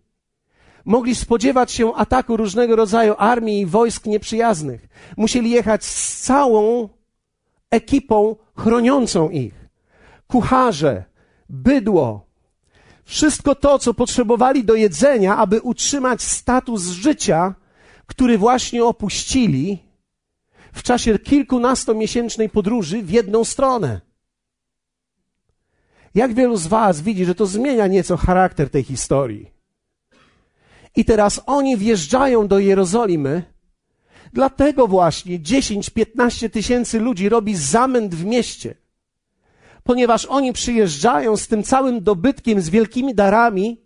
mogli 0.84 1.14
spodziewać 1.14 1.72
się 1.72 1.94
ataku 1.94 2.36
różnego 2.36 2.76
rodzaju 2.76 3.14
armii 3.18 3.60
i 3.60 3.66
wojsk 3.66 4.06
nieprzyjaznych. 4.06 4.88
Musieli 5.16 5.50
jechać 5.50 5.84
z 5.84 6.20
całą 6.22 6.88
ekipą 7.70 8.36
chroniącą 8.56 9.30
ich. 9.30 9.68
Kucharze, 10.26 11.04
bydło, 11.48 12.26
wszystko 13.04 13.54
to, 13.54 13.78
co 13.78 13.94
potrzebowali 13.94 14.64
do 14.64 14.74
jedzenia, 14.74 15.36
aby 15.36 15.60
utrzymać 15.60 16.22
status 16.22 16.82
życia, 16.82 17.54
który 18.06 18.38
właśnie 18.38 18.84
opuścili 18.84 19.85
w 20.76 20.82
czasie 20.82 21.18
kilkunastomiesięcznej 21.18 22.48
podróży 22.48 23.02
w 23.02 23.10
jedną 23.10 23.44
stronę. 23.44 24.00
Jak 26.14 26.34
wielu 26.34 26.56
z 26.56 26.66
Was 26.66 27.00
widzi, 27.00 27.24
że 27.24 27.34
to 27.34 27.46
zmienia 27.46 27.86
nieco 27.86 28.16
charakter 28.16 28.70
tej 28.70 28.82
historii? 28.82 29.50
I 30.96 31.04
teraz 31.04 31.40
oni 31.46 31.76
wjeżdżają 31.76 32.48
do 32.48 32.58
Jerozolimy, 32.58 33.42
dlatego 34.32 34.86
właśnie 34.86 35.40
10-15 35.40 36.50
tysięcy 36.50 37.00
ludzi 37.00 37.28
robi 37.28 37.56
zamęt 37.56 38.14
w 38.14 38.24
mieście, 38.24 38.74
ponieważ 39.84 40.26
oni 40.26 40.52
przyjeżdżają 40.52 41.36
z 41.36 41.48
tym 41.48 41.62
całym 41.62 42.02
dobytkiem, 42.02 42.60
z 42.60 42.68
wielkimi 42.68 43.14
darami, 43.14 43.80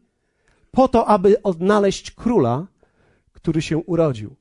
po 0.70 0.88
to, 0.88 1.06
aby 1.06 1.42
odnaleźć 1.42 2.10
króla, 2.10 2.66
który 3.32 3.62
się 3.62 3.78
urodził. 3.78 4.39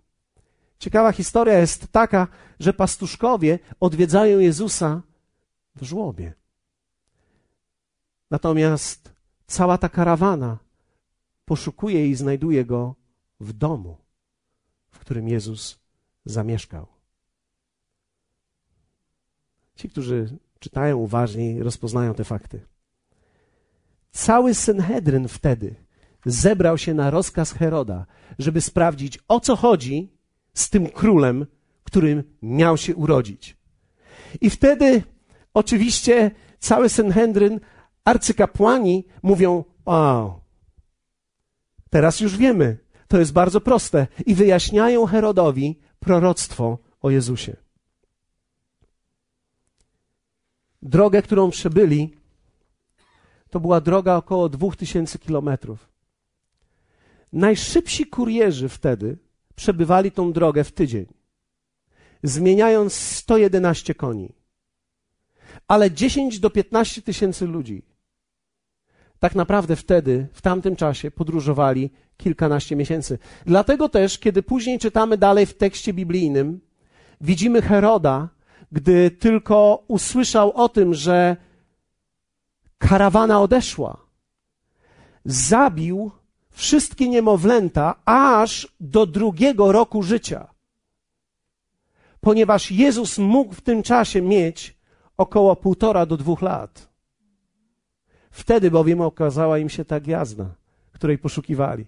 Ciekawa 0.80 1.12
historia 1.12 1.60
jest 1.60 1.88
taka, 1.92 2.28
że 2.60 2.74
pastuszkowie 2.74 3.60
odwiedzają 3.80 4.40
Jezusa 4.40 5.02
w 5.76 5.84
żłobie. 5.84 6.34
Natomiast 8.32 9.14
cała 9.48 9.78
ta 9.78 9.90
karawana 9.90 10.58
poszukuje 11.46 12.08
i 12.08 12.16
znajduje 12.16 12.66
go 12.66 12.96
w 13.40 13.54
domu, 13.54 13.98
w 14.92 15.00
którym 15.00 15.28
Jezus 15.28 15.80
zamieszkał. 16.26 16.88
Ci, 19.76 19.90
którzy 19.90 20.38
czytają 20.60 20.98
uważniej, 20.98 21.64
rozpoznają 21.64 22.14
te 22.14 22.24
fakty. 22.24 22.66
Cały 24.12 24.54
Synhedryn 24.54 25.28
wtedy 25.28 25.76
zebrał 26.26 26.78
się 26.78 26.94
na 26.94 27.10
rozkaz 27.10 27.52
Heroda, 27.52 28.06
żeby 28.40 28.62
sprawdzić, 28.62 29.20
o 29.28 29.40
co 29.40 29.56
chodzi 29.56 30.19
z 30.60 30.70
tym 30.70 30.90
królem, 30.90 31.46
którym 31.84 32.24
miał 32.42 32.78
się 32.78 32.96
urodzić. 32.96 33.58
I 34.42 34.50
wtedy 34.50 35.04
oczywiście 35.54 36.32
cały 36.60 36.90
Synhedryn, 36.90 37.60
arcykapłani 38.06 39.06
mówią, 39.24 39.64
o, 39.86 40.40
Teraz 41.90 42.20
już 42.20 42.38
wiemy. 42.38 42.78
To 43.08 43.20
jest 43.20 43.34
bardzo 43.34 43.62
proste. 43.62 44.08
I 44.26 44.36
wyjaśniają 44.36 45.06
Herodowi 45.06 45.80
proroctwo 46.00 46.78
o 47.02 47.10
Jezusie. 47.10 47.56
Drogę, 50.82 51.22
którą 51.22 51.50
przebyli, 51.50 52.14
to 53.50 53.60
była 53.60 53.82
droga 53.82 54.16
około 54.16 54.50
2000 54.50 55.20
kilometrów. 55.20 55.90
Najszybsi 57.34 58.06
kurierzy 58.06 58.70
wtedy 58.70 59.18
przebywali 59.60 60.12
tą 60.12 60.34
drogę 60.34 60.64
w 60.64 60.72
tydzień, 60.72 61.06
zmieniając 62.24 62.94
111 62.94 63.96
koni. 63.96 64.30
Ale 65.68 65.92
10 65.92 66.40
do 66.40 66.50
15 66.50 67.02
tysięcy 67.02 67.46
ludzi 67.46 67.84
tak 69.20 69.36
naprawdę 69.36 69.76
wtedy, 69.76 70.28
w 70.34 70.42
tamtym 70.42 70.76
czasie, 70.76 71.12
podróżowali 71.12 71.90
kilkanaście 72.18 72.76
miesięcy. 72.76 73.20
Dlatego 73.46 73.90
też, 73.90 74.20
kiedy 74.20 74.44
później 74.44 74.80
czytamy 74.80 75.18
dalej 75.18 75.46
w 75.46 75.58
tekście 75.58 75.94
biblijnym, 75.94 76.60
widzimy 77.22 77.62
Heroda, 77.62 78.30
gdy 78.72 79.12
tylko 79.12 79.84
usłyszał 79.88 80.52
o 80.52 80.70
tym, 80.70 80.94
że 80.94 81.38
karawana 82.78 83.42
odeszła, 83.42 83.98
zabił 85.26 86.12
wszystkie 86.60 87.10
niemowlęta 87.10 87.96
aż 88.06 88.68
do 88.80 89.06
drugiego 89.06 89.72
roku 89.72 90.04
życia. 90.04 90.48
Ponieważ 92.22 92.72
Jezus 92.72 93.18
mógł 93.18 93.54
w 93.54 93.62
tym 93.62 93.84
czasie 93.84 94.22
mieć 94.22 94.78
około 95.18 95.56
półtora 95.56 96.06
do 96.06 96.18
dwóch 96.18 96.42
lat. 96.42 96.90
Wtedy 98.32 98.72
bowiem 98.72 99.02
okazała 99.02 99.58
im 99.58 99.70
się 99.70 99.86
ta 99.86 100.00
gwiazda, 100.00 100.46
której 100.92 101.18
poszukiwali. 101.18 101.86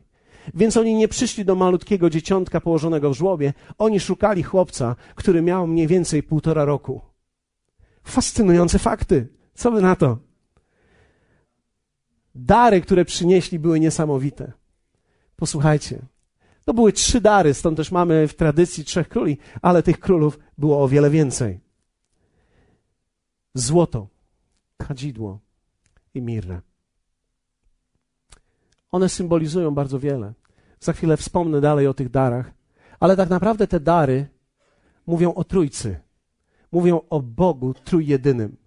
Więc 0.53 0.77
oni 0.77 0.95
nie 0.95 1.07
przyszli 1.07 1.45
do 1.45 1.55
malutkiego 1.55 2.09
dzieciątka 2.09 2.61
położonego 2.61 3.09
w 3.09 3.17
żłobie, 3.17 3.53
oni 3.77 3.99
szukali 3.99 4.43
chłopca, 4.43 4.95
który 5.15 5.41
miał 5.41 5.67
mniej 5.67 5.87
więcej 5.87 6.23
półtora 6.23 6.65
roku. 6.65 7.01
Fascynujące 8.03 8.79
fakty. 8.79 9.27
Co 9.53 9.71
wy 9.71 9.81
na 9.81 9.95
to? 9.95 10.17
Dary, 12.35 12.81
które 12.81 13.05
przynieśli, 13.05 13.59
były 13.59 13.79
niesamowite. 13.79 14.60
Posłuchajcie. 15.41 15.99
To 16.65 16.73
były 16.73 16.93
trzy 16.93 17.21
dary, 17.21 17.53
stąd 17.53 17.77
też 17.77 17.91
mamy 17.91 18.27
w 18.27 18.35
tradycji 18.35 18.85
trzech 18.85 19.09
króli, 19.09 19.37
ale 19.61 19.83
tych 19.83 19.99
królów 19.99 20.39
było 20.57 20.83
o 20.83 20.87
wiele 20.87 21.09
więcej. 21.09 21.59
Złoto, 23.53 24.07
kadzidło, 24.77 25.39
i 26.13 26.21
mirrę. 26.21 26.61
One 28.91 29.09
symbolizują 29.09 29.71
bardzo 29.71 29.99
wiele. 29.99 30.33
Za 30.79 30.93
chwilę 30.93 31.17
wspomnę 31.17 31.61
dalej 31.61 31.87
o 31.87 31.93
tych 31.93 32.09
darach, 32.09 32.51
ale 32.99 33.17
tak 33.17 33.29
naprawdę 33.29 33.67
te 33.67 33.79
dary 33.79 34.27
mówią 35.07 35.33
o 35.33 35.43
Trójcy. 35.43 35.99
Mówią 36.71 37.01
o 37.09 37.21
Bogu 37.21 37.73
Trójjedynym. 37.73 38.57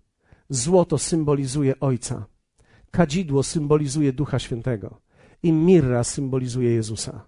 Złoto 0.48 0.98
symbolizuje 0.98 1.80
Ojca. 1.80 2.26
Kadzidło 2.90 3.42
symbolizuje 3.42 4.12
Ducha 4.12 4.38
Świętego. 4.38 5.03
I 5.44 5.52
mirra 5.52 6.04
symbolizuje 6.04 6.70
Jezusa. 6.74 7.26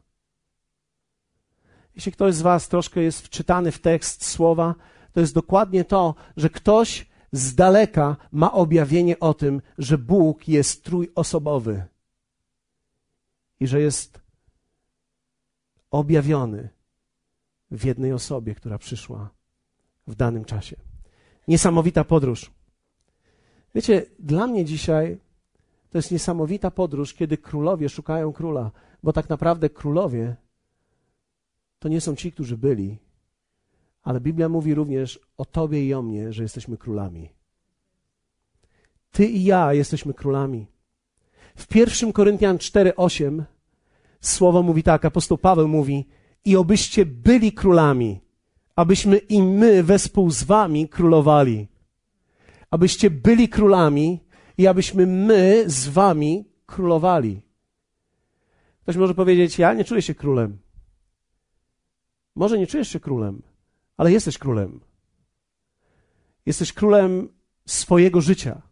Jeśli 1.95 2.13
ktoś 2.13 2.35
z 2.35 2.43
Was 2.43 2.69
troszkę 2.69 3.01
jest 3.03 3.21
wczytany 3.21 3.73
w 3.73 3.79
tekst 3.79 4.25
słowa, 4.25 4.75
to 5.13 5.21
jest 5.21 5.35
dokładnie 5.35 5.85
to, 5.85 6.15
że 6.37 6.51
ktoś 6.51 7.07
z 7.33 7.55
daleka 7.55 8.17
ma 8.33 8.53
objawienie 8.53 9.21
o 9.21 9.35
tym, 9.35 9.63
że 9.79 9.99
Bóg 9.99 10.49
jest 10.49 10.85
trójosobowy 10.85 11.85
i 13.61 13.67
że 13.67 13.81
jest 13.81 14.21
objawiony 15.91 16.69
w 17.71 17.85
jednej 17.85 18.13
osobie, 18.13 18.55
która 18.55 18.79
przyszła 18.79 19.31
w 20.07 20.15
danym 20.15 20.45
czasie. 20.45 20.77
Niesamowita 21.49 22.05
podróż. 22.05 22.51
Wiecie, 23.75 24.07
dla 24.19 24.47
mnie 24.47 24.65
dzisiaj 24.65 25.19
to 25.97 25.99
jest 25.99 26.11
niesamowita 26.11 26.71
podróż, 26.71 27.15
kiedy 27.15 27.39
królowie 27.39 27.89
szukają 27.89 28.33
króla, 28.33 28.71
bo 29.03 29.13
tak 29.13 29.29
naprawdę 29.29 29.71
królowie 29.71 30.37
to 31.79 31.89
nie 31.89 32.01
są 32.01 32.17
ci, 32.17 32.33
którzy 32.33 32.57
byli, 32.57 32.99
ale 34.03 34.21
Biblia 34.21 34.49
mówi 34.49 34.75
również 34.75 35.21
o 35.37 35.45
Tobie 35.45 35.87
i 35.87 35.95
o 35.95 36.03
mnie, 36.03 36.33
że 36.33 36.43
jesteśmy 36.43 36.77
królami. 36.77 37.31
Ty 39.11 39.27
i 39.27 39.45
ja 39.45 39.73
jesteśmy 39.73 40.15
królami. 40.15 40.67
W 41.57 41.77
1 41.77 42.13
Koryntian 42.13 42.59
4:8 42.59 43.43
słowo 44.21 44.63
mówi 44.63 44.83
tak, 44.83 45.05
apostoł 45.05 45.39
Paweł 45.39 45.69
mówi: 45.69 46.09
"I 46.45 46.57
obyście 46.57 47.07
byli 47.07 47.53
królami, 47.53 48.21
abyśmy 48.75 49.17
i 49.17 49.43
my 49.43 49.83
wespół 49.83 50.31
z 50.31 50.43
wami 50.43 50.89
królowali. 50.89 51.69
Abyście 52.71 53.11
byli 53.11 53.49
królami 53.49 54.26
i 54.59 54.67
abyśmy 54.67 55.07
my 55.07 55.65
z 55.67 55.89
wami 55.89 56.45
królowali." 56.67 57.43
Ktoś 58.83 58.97
może 58.97 59.15
powiedzieć: 59.15 59.59
"Ja 59.59 59.75
nie 59.75 59.85
czuję 59.85 60.03
się 60.03 60.15
królem." 60.15 60.59
Może 62.35 62.59
nie 62.59 62.67
czujesz 62.67 62.89
się 62.89 63.01
królem, 63.01 63.43
ale 63.97 64.13
jesteś 64.13 64.39
królem. 64.39 64.81
Jesteś 66.47 66.73
królem 66.73 67.29
swojego 67.67 68.21
życia. 68.21 68.63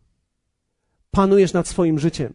Panujesz 1.11 1.53
nad 1.53 1.69
swoim 1.69 1.99
życiem. 1.99 2.35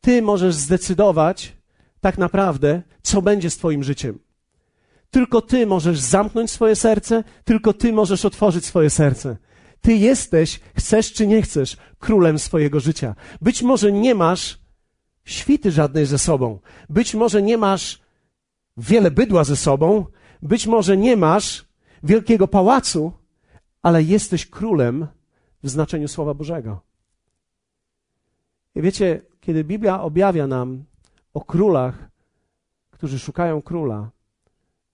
Ty 0.00 0.22
możesz 0.22 0.54
zdecydować 0.54 1.56
tak 2.00 2.18
naprawdę, 2.18 2.82
co 3.02 3.22
będzie 3.22 3.50
z 3.50 3.56
Twoim 3.56 3.84
życiem. 3.84 4.18
Tylko 5.10 5.42
Ty 5.42 5.66
możesz 5.66 5.98
zamknąć 5.98 6.50
swoje 6.50 6.76
serce, 6.76 7.24
tylko 7.44 7.72
Ty 7.72 7.92
możesz 7.92 8.24
otworzyć 8.24 8.64
swoje 8.64 8.90
serce. 8.90 9.36
Ty 9.84 9.96
jesteś, 9.96 10.60
chcesz 10.76 11.12
czy 11.12 11.26
nie 11.26 11.42
chcesz, 11.42 11.76
królem 11.98 12.38
swojego 12.38 12.80
życia. 12.80 13.14
Być 13.40 13.62
może 13.62 13.92
nie 13.92 14.14
masz 14.14 14.58
świty 15.24 15.70
żadnej 15.70 16.06
ze 16.06 16.18
sobą. 16.18 16.58
Być 16.88 17.14
może 17.14 17.42
nie 17.42 17.58
masz 17.58 18.00
wiele 18.76 19.10
bydła 19.10 19.44
ze 19.44 19.56
sobą, 19.56 20.06
być 20.42 20.66
może 20.66 20.96
nie 20.96 21.16
masz 21.16 21.64
wielkiego 22.02 22.48
pałacu, 22.48 23.12
ale 23.82 24.02
jesteś 24.02 24.46
królem 24.46 25.06
w 25.62 25.68
znaczeniu 25.68 26.08
Słowa 26.08 26.34
Bożego. 26.34 26.80
I 28.74 28.82
wiecie, 28.82 29.20
kiedy 29.40 29.64
Biblia 29.64 30.02
objawia 30.02 30.46
nam 30.46 30.84
o 31.34 31.40
królach, 31.40 32.10
którzy 32.90 33.18
szukają 33.18 33.62
króla, 33.62 34.10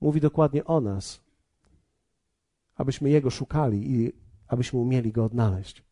mówi 0.00 0.20
dokładnie 0.20 0.64
o 0.64 0.80
nas, 0.80 1.20
abyśmy 2.76 3.10
Jego 3.10 3.30
szukali 3.30 3.92
i 3.92 4.20
abyśmy 4.50 4.78
umieli 4.78 5.12
Go 5.12 5.24
odnaleźć. 5.24 5.84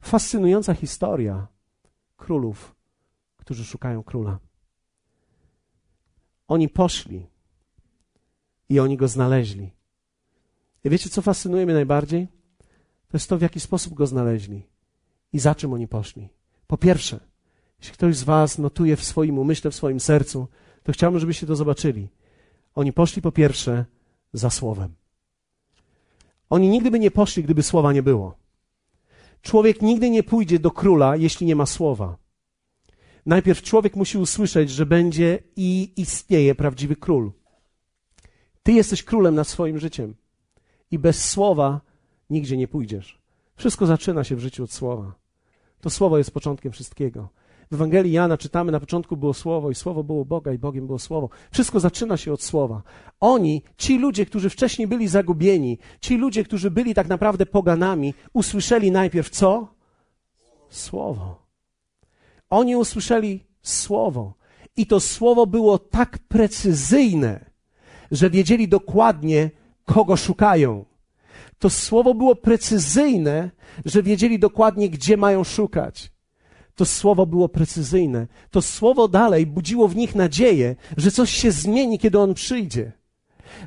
Fascynująca 0.00 0.74
historia 0.74 1.46
królów, 2.16 2.74
którzy 3.36 3.64
szukają 3.64 4.02
króla. 4.02 4.38
Oni 6.48 6.68
poszli 6.68 7.26
i 8.68 8.80
oni 8.80 8.96
go 8.96 9.08
znaleźli. 9.08 9.70
I 10.84 10.90
wiecie, 10.90 11.10
co 11.10 11.22
fascynuje 11.22 11.64
mnie 11.64 11.74
najbardziej? 11.74 12.28
To 13.08 13.16
jest 13.16 13.28
to, 13.28 13.38
w 13.38 13.42
jaki 13.42 13.60
sposób 13.60 13.94
go 13.94 14.06
znaleźli 14.06 14.66
i 15.32 15.38
za 15.38 15.54
czym 15.54 15.72
oni 15.72 15.88
poszli. 15.88 16.28
Po 16.66 16.76
pierwsze, 16.76 17.20
jeśli 17.80 17.94
ktoś 17.94 18.16
z 18.16 18.22
Was 18.22 18.58
notuje 18.58 18.96
w 18.96 19.04
swoim 19.04 19.38
umyśle, 19.38 19.70
w 19.70 19.74
swoim 19.74 20.00
sercu, 20.00 20.48
to 20.82 20.92
chciałbym, 20.92 21.20
żebyście 21.20 21.46
to 21.46 21.56
zobaczyli. 21.56 22.08
Oni 22.74 22.92
poszli 22.92 23.22
po 23.22 23.32
pierwsze 23.32 23.84
za 24.32 24.50
słowem. 24.50 24.94
Oni 26.50 26.68
nigdy 26.68 26.90
by 26.90 26.98
nie 26.98 27.10
poszli, 27.10 27.42
gdyby 27.42 27.62
słowa 27.62 27.92
nie 27.92 28.02
było. 28.02 28.36
Człowiek 29.42 29.82
nigdy 29.82 30.10
nie 30.10 30.22
pójdzie 30.22 30.58
do 30.58 30.70
króla, 30.70 31.16
jeśli 31.16 31.46
nie 31.46 31.56
ma 31.56 31.66
słowa. 31.66 32.16
Najpierw 33.26 33.62
człowiek 33.62 33.96
musi 33.96 34.18
usłyszeć, 34.18 34.70
że 34.70 34.86
będzie 34.86 35.38
i 35.56 35.92
istnieje 35.96 36.54
prawdziwy 36.54 36.96
król. 36.96 37.32
Ty 38.62 38.72
jesteś 38.72 39.02
królem 39.02 39.34
nad 39.34 39.48
swoim 39.48 39.78
życiem 39.78 40.14
i 40.90 40.98
bez 40.98 41.30
słowa 41.30 41.80
nigdzie 42.30 42.56
nie 42.56 42.68
pójdziesz. 42.68 43.18
Wszystko 43.56 43.86
zaczyna 43.86 44.24
się 44.24 44.36
w 44.36 44.40
życiu 44.40 44.64
od 44.64 44.72
słowa. 44.72 45.14
To 45.80 45.90
słowo 45.90 46.18
jest 46.18 46.30
początkiem 46.30 46.72
wszystkiego. 46.72 47.28
W 47.70 47.74
Ewangelii 47.74 48.12
Jana 48.12 48.38
czytamy, 48.38 48.72
na 48.72 48.80
początku 48.80 49.16
było 49.16 49.34
Słowo 49.34 49.70
i 49.70 49.74
Słowo 49.74 50.04
było 50.04 50.24
Boga 50.24 50.52
i 50.52 50.58
Bogiem 50.58 50.86
było 50.86 50.98
Słowo. 50.98 51.28
Wszystko 51.50 51.80
zaczyna 51.80 52.16
się 52.16 52.32
od 52.32 52.42
Słowa. 52.42 52.82
Oni, 53.20 53.62
ci 53.76 53.98
ludzie, 53.98 54.26
którzy 54.26 54.50
wcześniej 54.50 54.88
byli 54.88 55.08
zagubieni, 55.08 55.78
ci 56.00 56.16
ludzie, 56.16 56.44
którzy 56.44 56.70
byli 56.70 56.94
tak 56.94 57.08
naprawdę 57.08 57.46
poganami, 57.46 58.14
usłyszeli 58.32 58.90
najpierw 58.90 59.30
co? 59.30 59.68
Słowo. 60.68 61.46
Oni 62.50 62.76
usłyszeli 62.76 63.46
Słowo. 63.62 64.34
I 64.76 64.86
to 64.86 65.00
Słowo 65.00 65.46
było 65.46 65.78
tak 65.78 66.18
precyzyjne, 66.18 67.50
że 68.10 68.30
wiedzieli 68.30 68.68
dokładnie, 68.68 69.50
kogo 69.84 70.16
szukają. 70.16 70.84
To 71.58 71.70
Słowo 71.70 72.14
było 72.14 72.36
precyzyjne, 72.36 73.50
że 73.84 74.02
wiedzieli 74.02 74.38
dokładnie, 74.38 74.90
gdzie 74.90 75.16
mają 75.16 75.44
szukać. 75.44 76.17
To 76.78 76.84
słowo 76.84 77.26
było 77.26 77.48
precyzyjne. 77.48 78.26
To 78.50 78.62
słowo 78.62 79.08
dalej 79.08 79.46
budziło 79.46 79.88
w 79.88 79.96
nich 79.96 80.14
nadzieję, 80.14 80.76
że 80.96 81.10
coś 81.10 81.30
się 81.30 81.50
zmieni, 81.50 81.98
kiedy 81.98 82.18
on 82.18 82.34
przyjdzie. 82.34 82.92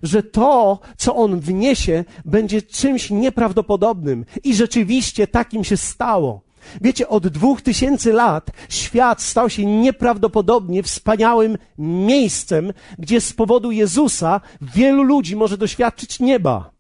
Że 0.04 0.24
to, 0.24 0.80
co 0.97 1.15
on 1.15 1.39
wniesie, 1.39 2.06
będzie 2.26 2.62
czymś 2.62 3.10
nieprawdopodobnym. 3.10 4.26
I 4.43 4.56
rzeczywiście 4.56 5.28
takim 5.28 5.63
się 5.63 5.78
stało. 5.78 6.41
Wiecie, 6.82 7.08
od 7.08 7.28
dwóch 7.28 7.62
tysięcy 7.62 8.13
lat 8.13 8.52
świat 8.69 9.21
stał 9.21 9.50
się 9.50 9.65
nieprawdopodobnie 9.65 10.84
wspaniałym 10.84 11.58
miejscem, 11.78 12.74
gdzie 13.00 13.21
z 13.21 13.34
powodu 13.34 13.71
Jezusa 13.71 14.41
wielu 14.62 15.04
ludzi 15.04 15.36
może 15.36 15.58
doświadczyć 15.58 16.19
nieba. 16.19 16.71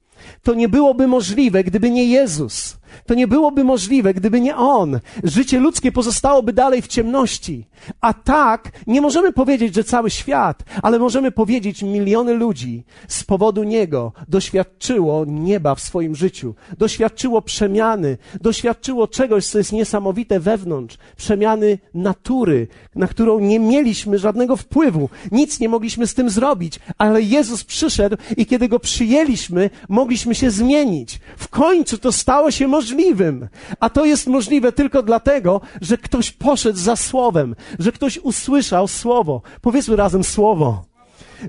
To 0.43 0.53
nie 0.53 0.69
byłoby 0.69 1.07
możliwe, 1.07 1.63
gdyby 1.63 1.91
nie 1.91 2.05
Jezus. 2.05 2.80
To 3.05 3.13
nie 3.13 3.27
byłoby 3.27 3.63
możliwe, 3.63 4.13
gdyby 4.13 4.41
nie 4.41 4.55
On. 4.55 4.99
Życie 5.23 5.59
ludzkie 5.59 5.91
pozostałoby 5.91 6.53
dalej 6.53 6.81
w 6.81 6.87
ciemności. 6.87 7.65
A 8.01 8.13
tak 8.13 8.71
nie 8.87 9.01
możemy 9.01 9.33
powiedzieć, 9.33 9.75
że 9.75 9.83
cały 9.83 10.09
świat, 10.09 10.63
ale 10.81 10.99
możemy 10.99 11.31
powiedzieć, 11.31 11.83
miliony 11.83 12.33
ludzi 12.33 12.83
z 13.07 13.23
powodu 13.23 13.63
Niego 13.63 14.13
doświadczyło 14.27 15.25
nieba 15.25 15.75
w 15.75 15.81
swoim 15.81 16.15
życiu, 16.15 16.55
doświadczyło 16.77 17.41
przemiany, 17.41 18.17
doświadczyło 18.41 19.07
czegoś, 19.07 19.45
co 19.45 19.57
jest 19.57 19.71
niesamowite 19.71 20.39
wewnątrz, 20.39 20.97
przemiany 21.17 21.79
natury, 21.93 22.67
na 22.95 23.07
którą 23.07 23.39
nie 23.39 23.59
mieliśmy 23.59 24.19
żadnego 24.19 24.55
wpływu, 24.55 25.09
nic 25.31 25.59
nie 25.59 25.69
mogliśmy 25.69 26.07
z 26.07 26.13
tym 26.13 26.29
zrobić, 26.29 26.79
ale 26.97 27.21
Jezus 27.21 27.63
przyszedł 27.63 28.17
i 28.37 28.45
kiedy 28.45 28.67
Go 28.67 28.79
przyjęliśmy, 28.79 29.69
mogliśmy 29.89 30.35
się 30.35 30.51
zmienić. 30.51 31.19
W 31.37 31.47
końcu 31.47 31.97
to 31.97 32.11
stało 32.11 32.51
się 32.51 32.67
możliwe 32.67 32.80
możliwym. 32.81 33.47
A 33.79 33.89
to 33.89 34.05
jest 34.05 34.27
możliwe 34.27 34.71
tylko 34.71 35.03
dlatego, 35.03 35.61
że 35.81 35.97
ktoś 35.97 36.31
poszedł 36.31 36.79
za 36.79 36.95
słowem, 36.95 37.55
że 37.79 37.91
ktoś 37.91 38.17
usłyszał 38.17 38.87
słowo. 38.87 39.41
Powiedzmy 39.61 39.95
razem 39.95 40.23
słowo. 40.23 40.83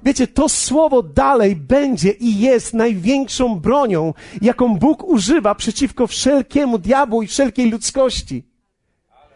Wiecie, 0.05 0.27
to 0.27 0.49
słowo 0.49 1.03
dalej 1.03 1.57
będzie 1.57 2.11
i 2.11 2.39
jest 2.39 2.75
największą 2.75 3.61
bronią, 3.61 4.15
jaką 4.43 4.77
Bóg 4.77 5.05
używa 5.05 5.55
przeciwko 5.55 6.07
wszelkiemu 6.07 6.79
diabłu 6.79 7.23
i 7.23 7.27
wszelkiej 7.27 7.71
ludzkości. 7.71 8.52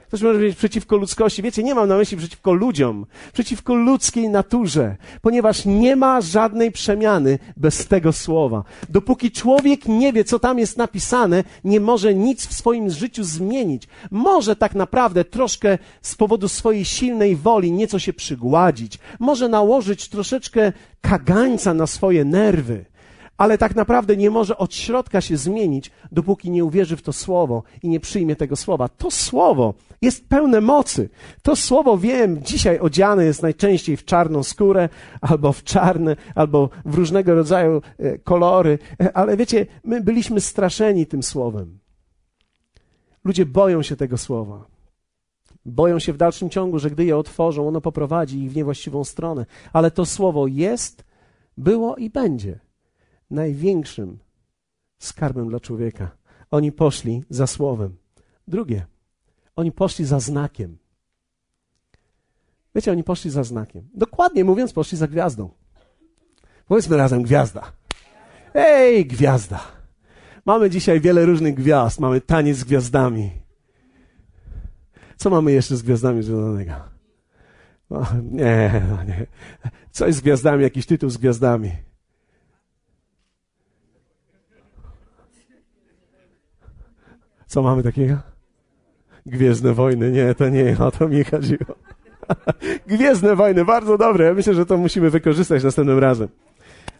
Ktoś 0.08 0.22
może 0.22 0.34
powiedzieć 0.34 0.58
przeciwko 0.58 0.96
ludzkości. 0.96 1.42
Wiecie, 1.42 1.62
nie 1.62 1.74
mam 1.74 1.88
na 1.88 1.96
myśli 1.96 2.16
przeciwko 2.16 2.52
ludziom, 2.52 3.06
przeciwko 3.32 3.74
ludzkiej 3.74 4.28
naturze, 4.28 4.96
ponieważ 5.22 5.64
nie 5.64 5.96
ma 5.96 6.20
żadnej 6.20 6.72
przemiany 6.72 7.38
bez 7.56 7.86
tego 7.86 8.12
słowa. 8.12 8.64
Dopóki 8.88 9.30
człowiek 9.30 9.88
nie 9.88 10.12
wie, 10.12 10.24
co 10.24 10.38
tam 10.38 10.58
jest 10.58 10.76
napisane, 10.76 11.44
nie 11.64 11.80
może 11.80 12.14
nic 12.14 12.46
w 12.46 12.52
swoim 12.52 12.90
życiu 12.90 13.24
zmienić. 13.24 13.88
Może 14.10 14.56
tak 14.56 14.74
naprawdę 14.74 15.24
troszkę 15.24 15.78
z 16.02 16.14
powodu 16.14 16.48
swojej 16.48 16.84
silnej 16.84 17.36
woli 17.36 17.72
nieco 17.72 17.98
się 17.98 18.12
przygładzić, 18.12 18.98
może 19.20 19.48
nałożyć 19.48 20.08
troszeczkę 20.08 20.72
kagańca 21.00 21.74
na 21.74 21.86
swoje 21.86 22.24
nerwy 22.24 22.84
ale 23.38 23.58
tak 23.58 23.76
naprawdę 23.76 24.16
nie 24.16 24.30
może 24.30 24.58
od 24.58 24.74
środka 24.74 25.20
się 25.20 25.36
zmienić, 25.36 25.90
dopóki 26.12 26.50
nie 26.50 26.64
uwierzy 26.64 26.96
w 26.96 27.02
to 27.02 27.12
słowo 27.12 27.62
i 27.82 27.88
nie 27.88 28.00
przyjmie 28.00 28.36
tego 28.36 28.56
słowa. 28.56 28.88
To 28.88 29.10
słowo 29.10 29.74
jest 30.02 30.28
pełne 30.28 30.60
mocy. 30.60 31.08
To 31.42 31.56
słowo, 31.56 31.98
wiem, 31.98 32.42
dzisiaj 32.42 32.78
odziane 32.78 33.24
jest 33.24 33.42
najczęściej 33.42 33.96
w 33.96 34.04
czarną 34.04 34.42
skórę, 34.42 34.88
albo 35.20 35.52
w 35.52 35.64
czarne, 35.64 36.16
albo 36.34 36.70
w 36.84 36.94
różnego 36.94 37.34
rodzaju 37.34 37.82
e, 37.98 38.18
kolory, 38.18 38.78
e, 39.00 39.16
ale 39.16 39.36
wiecie, 39.36 39.66
my 39.84 40.00
byliśmy 40.00 40.40
straszeni 40.40 41.06
tym 41.06 41.22
słowem. 41.22 41.78
Ludzie 43.24 43.46
boją 43.46 43.82
się 43.82 43.96
tego 43.96 44.18
słowa. 44.18 44.64
Boją 45.64 45.98
się 45.98 46.12
w 46.12 46.16
dalszym 46.16 46.50
ciągu, 46.50 46.78
że 46.78 46.90
gdy 46.90 47.04
je 47.04 47.16
otworzą, 47.16 47.68
ono 47.68 47.80
poprowadzi 47.80 48.42
ich 48.42 48.52
w 48.52 48.56
niewłaściwą 48.56 49.04
stronę. 49.04 49.46
Ale 49.72 49.90
to 49.90 50.06
słowo 50.06 50.46
jest, 50.46 51.04
było 51.56 51.96
i 51.96 52.10
będzie 52.10 52.65
największym 53.30 54.18
skarbem 54.98 55.48
dla 55.48 55.60
człowieka. 55.60 56.10
Oni 56.50 56.72
poszli 56.72 57.24
za 57.30 57.46
słowem. 57.46 57.96
Drugie, 58.48 58.86
oni 59.56 59.72
poszli 59.72 60.04
za 60.04 60.20
znakiem. 60.20 60.78
Wiecie, 62.74 62.92
oni 62.92 63.04
poszli 63.04 63.30
za 63.30 63.44
znakiem. 63.44 63.88
Dokładnie 63.94 64.44
mówiąc, 64.44 64.72
poszli 64.72 64.98
za 64.98 65.08
gwiazdą. 65.08 65.50
Powiedzmy 66.66 66.96
razem 66.96 67.22
gwiazda. 67.22 67.72
Ej, 68.54 69.06
gwiazda. 69.06 69.60
Mamy 70.46 70.70
dzisiaj 70.70 71.00
wiele 71.00 71.26
różnych 71.26 71.54
gwiazd. 71.54 72.00
Mamy 72.00 72.20
taniec 72.20 72.56
z 72.56 72.64
gwiazdami. 72.64 73.30
Co 75.16 75.30
mamy 75.30 75.52
jeszcze 75.52 75.76
z 75.76 75.82
gwiazdami 75.82 76.22
związanego? 76.22 76.72
O, 77.90 78.06
nie, 78.22 78.82
no 78.90 79.04
nie. 79.04 79.26
Coś 79.90 80.14
z 80.14 80.20
gwiazdami, 80.20 80.62
jakiś 80.62 80.86
tytuł 80.86 81.10
z 81.10 81.16
gwiazdami. 81.16 81.72
Co 87.56 87.62
mamy 87.62 87.82
takiego? 87.82 88.18
Gwiezdne 89.26 89.74
wojny. 89.74 90.12
Nie, 90.12 90.34
to 90.34 90.48
nie 90.48 90.78
o 90.78 90.90
to 90.90 91.08
mi 91.08 91.24
chodziło. 91.24 91.76
Gwiezdne 92.86 93.36
wojny, 93.36 93.64
bardzo 93.64 93.98
dobre. 93.98 94.24
Ja 94.24 94.34
myślę, 94.34 94.54
że 94.54 94.66
to 94.66 94.78
musimy 94.78 95.10
wykorzystać 95.10 95.64
następnym 95.64 95.98
razem. 95.98 96.28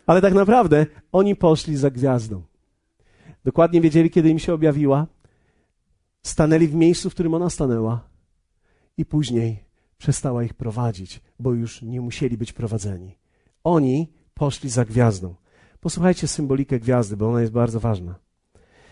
Ale 0.07 0.21
tak 0.21 0.35
naprawdę 0.35 0.87
oni 1.13 1.37
poszli 1.37 1.77
za 1.77 1.91
gwiazdą. 1.91 2.43
Dokładnie 3.45 3.81
wiedzieli, 3.81 4.11
kiedy 4.11 4.29
im 4.29 4.39
się 4.39 4.55
objawiła. 4.55 5.07
Stanęli 6.23 6.69
w 6.69 6.75
miejscu, 6.75 7.11
w 7.11 7.15
którym 7.15 7.35
ona 7.35 7.51
stanęła. 7.51 8.09
I 8.97 9.05
później 9.05 9.65
przestała 9.99 10.45
ich 10.45 10.55
prowadzić, 10.55 11.21
bo 11.39 11.53
już 11.53 11.83
nie 11.83 12.01
musieli 12.01 12.39
być 12.39 12.53
prowadzeni. 12.53 13.19
Oni 13.65 14.13
poszli 14.35 14.71
za 14.71 14.85
gwiazdą. 14.85 15.35
Posłuchajcie 15.81 16.29
symbolikę 16.29 16.81
gwiazdy, 16.81 17.17
bo 17.17 17.29
ona 17.29 17.41
jest 17.41 17.53
bardzo 17.53 17.81
ważna. 17.81 18.26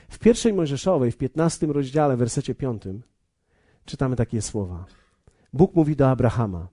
W 0.09 0.19
pierwszej 0.19 0.53
Mojżeszowej, 0.53 1.13
w 1.13 1.17
15 1.17 1.67
rozdziale, 1.67 2.17
wersecie 2.17 2.55
5, 2.55 2.83
czytamy 3.85 4.17
takie 4.17 4.43
słowa. 4.43 4.87
Bóg 5.53 5.75
mówi 5.75 5.97
do 5.97 6.11
Abrahama. 6.11 6.69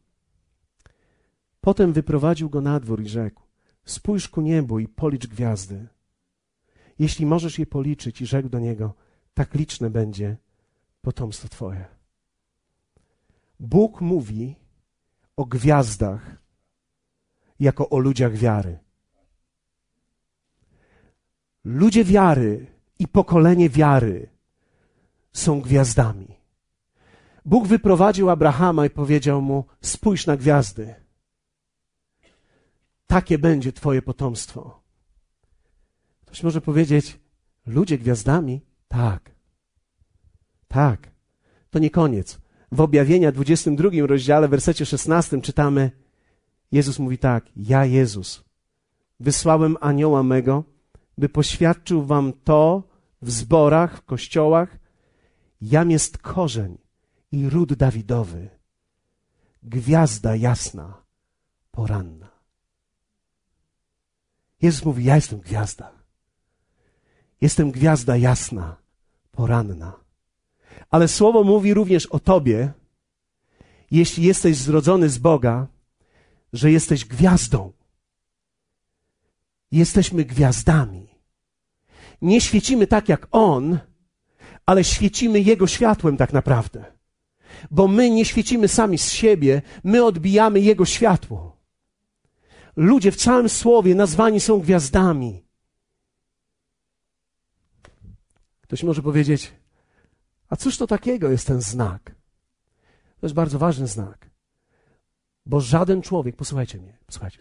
Potem 1.62 1.94
wyprowadził 1.94 2.50
go 2.50 2.62
na 2.62 2.80
dwór 2.80 3.02
i 3.02 3.10
rzekł: 3.10 3.42
Spójrz 3.86 4.28
ku 4.28 4.42
niebu 4.42 4.80
i 4.80 4.88
policz 4.88 5.28
gwiazdy. 5.28 5.88
Jeśli 7.00 7.26
możesz 7.26 7.60
je 7.60 7.66
policzyć, 7.66 8.22
i 8.22 8.26
rzekł 8.26 8.50
do 8.50 8.60
niego: 8.60 8.94
Tak 9.34 9.54
liczne 9.54 9.90
będzie 9.90 10.38
potomstwo 11.02 11.48
Twoje. 11.48 11.86
Bóg 13.60 14.02
mówi 14.02 14.56
o 15.38 15.46
gwiazdach 15.46 16.38
jako 17.60 17.90
o 17.90 18.00
ludziach 18.00 18.36
wiary. 18.36 18.80
Ludzie 21.64 22.04
wiary 22.04 22.71
i 23.02 23.08
pokolenie 23.08 23.70
wiary 23.70 24.30
są 25.34 25.62
gwiazdami. 25.62 26.28
Bóg 27.46 27.68
wyprowadził 27.68 28.30
Abrahama 28.30 28.86
i 28.86 28.90
powiedział 28.90 29.42
mu: 29.42 29.66
Spójrz 29.82 30.26
na 30.28 30.38
gwiazdy. 30.38 30.96
Takie 33.08 33.38
będzie 33.38 33.74
Twoje 33.74 34.02
potomstwo. 34.02 34.82
Ktoś 36.26 36.44
może 36.44 36.62
powiedzieć: 36.62 37.20
Ludzie 37.66 37.98
gwiazdami? 37.98 38.62
Tak. 38.88 39.32
Tak. 40.68 41.12
To 41.70 41.80
nie 41.80 41.90
koniec. 41.90 42.40
W 42.72 42.82
objawienia 42.82 43.32
22 43.32 43.90
rozdziale, 44.08 44.48
wersecie 44.48 44.86
16 44.86 45.42
czytamy: 45.42 45.92
Jezus 46.72 47.00
mówi 47.00 47.18
tak: 47.18 47.46
Ja, 47.56 47.86
Jezus, 47.86 48.44
wysłałem 49.20 49.78
anioła 49.80 50.24
mego, 50.24 50.64
by 51.18 51.30
poświadczył 51.30 52.06
wam 52.06 52.34
to 52.44 52.91
w 53.22 53.32
zborach, 53.32 53.98
w 53.98 54.06
kościołach. 54.06 54.80
Jam 55.62 55.92
jest 55.92 56.18
korzeń 56.18 56.78
i 57.32 57.50
ród 57.50 57.74
Dawidowy, 57.74 58.50
gwiazda 59.64 60.36
jasna, 60.36 61.04
poranna. 61.72 62.32
Jezus 64.62 64.86
mówi: 64.86 65.04
Ja 65.04 65.16
jestem 65.16 65.40
gwiazda. 65.40 65.92
Jestem 67.42 67.72
gwiazda 67.72 68.18
jasna, 68.18 68.78
poranna. 69.32 70.00
Ale 70.90 71.08
słowo 71.08 71.44
mówi 71.44 71.74
również 71.74 72.06
o 72.06 72.20
tobie, 72.20 72.74
jeśli 73.92 74.24
jesteś 74.24 74.58
zrodzony 74.58 75.10
z 75.10 75.18
Boga, 75.18 75.68
że 76.54 76.72
jesteś 76.72 77.06
gwiazdą. 77.06 77.72
Jesteśmy 79.72 80.26
gwiazdami. 80.26 81.11
Nie 82.22 82.42
świecimy 82.42 82.88
tak 82.88 83.10
jak 83.10 83.28
On, 83.32 83.80
ale 84.66 84.84
świecimy 84.84 85.40
Jego 85.40 85.68
światłem 85.68 86.18
tak 86.18 86.34
naprawdę 86.34 87.02
bo 87.72 87.88
my 87.88 88.10
nie 88.10 88.26
świecimy 88.26 88.68
sami 88.68 88.98
z 88.98 89.12
siebie, 89.12 89.62
my 89.84 90.06
odbijamy 90.06 90.60
Jego 90.60 90.86
światło. 90.86 91.58
Ludzie 92.76 93.12
w 93.12 93.16
całym 93.16 93.50
słowie 93.50 93.96
nazwani 93.96 94.40
są 94.40 94.60
gwiazdami. 94.60 95.44
Ktoś 98.62 98.84
może 98.84 99.02
powiedzieć, 99.02 99.52
a 100.50 100.56
cóż 100.56 100.78
to 100.78 100.88
takiego 100.88 101.30
jest 101.32 101.48
ten 101.48 101.62
znak? 101.62 102.16
To 103.20 103.26
jest 103.26 103.36
bardzo 103.36 103.60
ważny 103.60 103.88
znak, 103.88 104.30
bo 105.46 105.62
żaden 105.62 106.02
człowiek, 106.02 106.36
posłuchajcie 106.36 106.78
mnie, 106.78 106.98
posłuchajcie, 107.06 107.40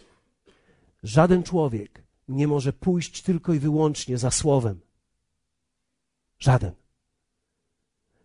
żaden 1.03 1.43
człowiek 1.43 2.03
nie 2.31 2.49
może 2.49 2.73
pójść 2.73 3.23
tylko 3.23 3.55
i 3.55 3.59
wyłącznie 3.59 4.19
za 4.19 4.31
słowem. 4.31 4.81
Żaden. 6.39 6.73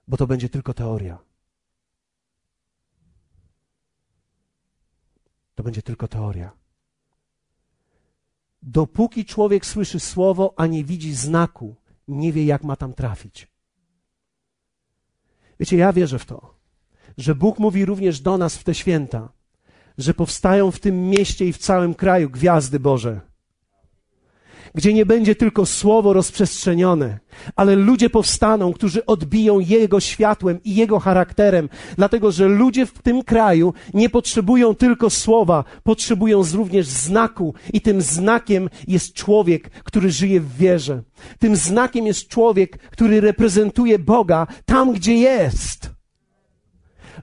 Bo 0.07 0.17
to 0.17 0.27
będzie 0.27 0.49
tylko 0.49 0.73
teoria. 0.73 1.25
to 5.55 5.63
będzie 5.63 5.81
tylko 5.81 6.07
teoria. 6.07 6.51
Dopóki 8.61 9.25
człowiek 9.25 9.65
słyszy 9.65 9.99
słowo, 9.99 10.53
a 10.57 10.67
nie 10.67 10.83
widzi 10.83 11.13
znaku, 11.13 11.75
nie 12.07 12.33
wie, 12.33 12.45
jak 12.45 12.63
ma 12.63 12.75
tam 12.75 12.93
trafić. 12.93 13.47
Wiecie, 15.59 15.77
ja 15.77 15.93
wierzę 15.93 16.19
w 16.19 16.25
to, 16.25 16.55
że 17.17 17.35
Bóg 17.35 17.59
mówi 17.59 17.85
również 17.85 18.21
do 18.21 18.37
nas 18.37 18.57
w 18.57 18.63
te 18.63 18.75
święta, 18.75 19.29
że 19.97 20.13
powstają 20.13 20.71
w 20.71 20.79
tym 20.79 21.09
mieście 21.09 21.45
i 21.47 21.53
w 21.53 21.57
całym 21.57 21.93
kraju 21.95 22.29
gwiazdy 22.29 22.79
Boże 22.79 23.21
gdzie 24.75 24.93
nie 24.93 25.05
będzie 25.05 25.35
tylko 25.35 25.65
słowo 25.65 26.13
rozprzestrzenione, 26.13 27.19
ale 27.55 27.75
ludzie 27.75 28.09
powstaną, 28.09 28.73
którzy 28.73 29.05
odbiją 29.05 29.59
Jego 29.59 29.99
światłem 29.99 30.59
i 30.63 30.75
Jego 30.75 30.99
charakterem, 30.99 31.69
dlatego 31.97 32.31
że 32.31 32.47
ludzie 32.47 32.85
w 32.85 33.01
tym 33.01 33.23
kraju 33.23 33.73
nie 33.93 34.09
potrzebują 34.09 34.75
tylko 34.75 35.09
słowa, 35.09 35.63
potrzebują 35.83 36.43
również 36.53 36.87
znaku 36.87 37.53
i 37.73 37.81
tym 37.81 38.01
znakiem 38.01 38.69
jest 38.87 39.13
człowiek, 39.13 39.69
który 39.69 40.11
żyje 40.11 40.41
w 40.41 40.57
wierze. 40.57 41.03
Tym 41.39 41.55
znakiem 41.55 42.07
jest 42.07 42.27
człowiek, 42.27 42.77
który 42.77 43.21
reprezentuje 43.21 43.99
Boga 43.99 44.47
tam, 44.65 44.93
gdzie 44.93 45.13
jest. 45.13 45.94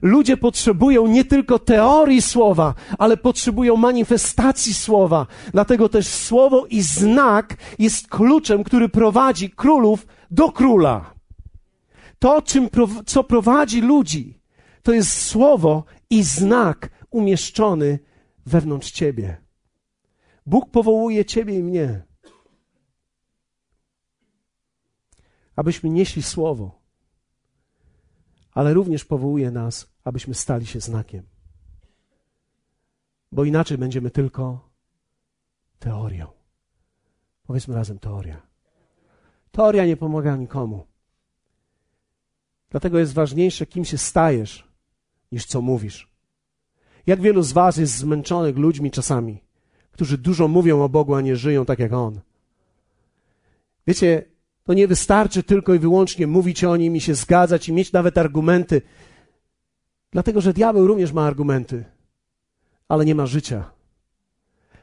Ludzie 0.01 0.37
potrzebują 0.37 1.07
nie 1.07 1.25
tylko 1.25 1.59
teorii 1.59 2.21
słowa, 2.21 2.73
ale 2.97 3.17
potrzebują 3.17 3.75
manifestacji 3.75 4.73
słowa. 4.73 5.27
Dlatego 5.51 5.89
też 5.89 6.07
słowo 6.07 6.65
i 6.69 6.81
znak 6.81 7.57
jest 7.79 8.07
kluczem, 8.07 8.63
który 8.63 8.89
prowadzi 8.89 9.49
królów 9.49 10.07
do 10.31 10.51
króla. 10.51 11.13
To, 12.19 12.41
czym, 12.41 12.69
co 13.05 13.23
prowadzi 13.23 13.81
ludzi, 13.81 14.39
to 14.83 14.93
jest 14.93 15.21
słowo 15.21 15.83
i 16.09 16.23
znak 16.23 16.89
umieszczony 17.09 17.99
wewnątrz 18.45 18.91
ciebie. 18.91 19.37
Bóg 20.45 20.69
powołuje 20.69 21.25
ciebie 21.25 21.59
i 21.59 21.63
mnie, 21.63 22.03
abyśmy 25.55 25.89
nieśli 25.89 26.23
słowo, 26.23 26.82
ale 28.53 28.73
również 28.73 29.05
powołuje 29.05 29.51
nas, 29.51 29.93
abyśmy 30.03 30.33
stali 30.33 30.65
się 30.65 30.79
znakiem. 30.79 31.23
Bo 33.31 33.43
inaczej 33.43 33.77
będziemy 33.77 34.09
tylko 34.11 34.69
teorią. 35.79 36.27
Powiedzmy 37.43 37.75
razem 37.75 37.99
teoria. 37.99 38.41
Teoria 39.51 39.85
nie 39.85 39.97
pomaga 39.97 40.35
nikomu. 40.35 40.87
Dlatego 42.69 42.99
jest 42.99 43.13
ważniejsze, 43.13 43.65
kim 43.65 43.85
się 43.85 43.97
stajesz, 43.97 44.67
niż 45.31 45.45
co 45.45 45.61
mówisz. 45.61 46.13
Jak 47.07 47.21
wielu 47.21 47.41
z 47.41 47.51
Was 47.51 47.77
jest 47.77 47.97
zmęczonych 47.97 48.57
ludźmi 48.57 48.91
czasami, 48.91 49.43
którzy 49.91 50.17
dużo 50.17 50.47
mówią 50.47 50.83
o 50.83 50.89
Bogu, 50.89 51.15
a 51.15 51.21
nie 51.21 51.35
żyją 51.35 51.65
tak 51.65 51.79
jak 51.79 51.93
On. 51.93 52.21
Wiecie, 53.87 54.25
to 54.63 54.73
nie 54.73 54.87
wystarczy 54.87 55.43
tylko 55.43 55.73
i 55.73 55.79
wyłącznie 55.79 56.27
mówić 56.27 56.63
o 56.63 56.77
Nim 56.77 56.95
i 56.95 57.01
się 57.01 57.15
zgadzać 57.15 57.69
i 57.69 57.73
mieć 57.73 57.91
nawet 57.91 58.17
argumenty. 58.17 58.81
Dlatego, 60.11 60.41
że 60.41 60.53
diabeł 60.53 60.87
również 60.87 61.11
ma 61.11 61.25
argumenty, 61.25 61.85
ale 62.87 63.05
nie 63.05 63.15
ma 63.15 63.25
życia. 63.25 63.71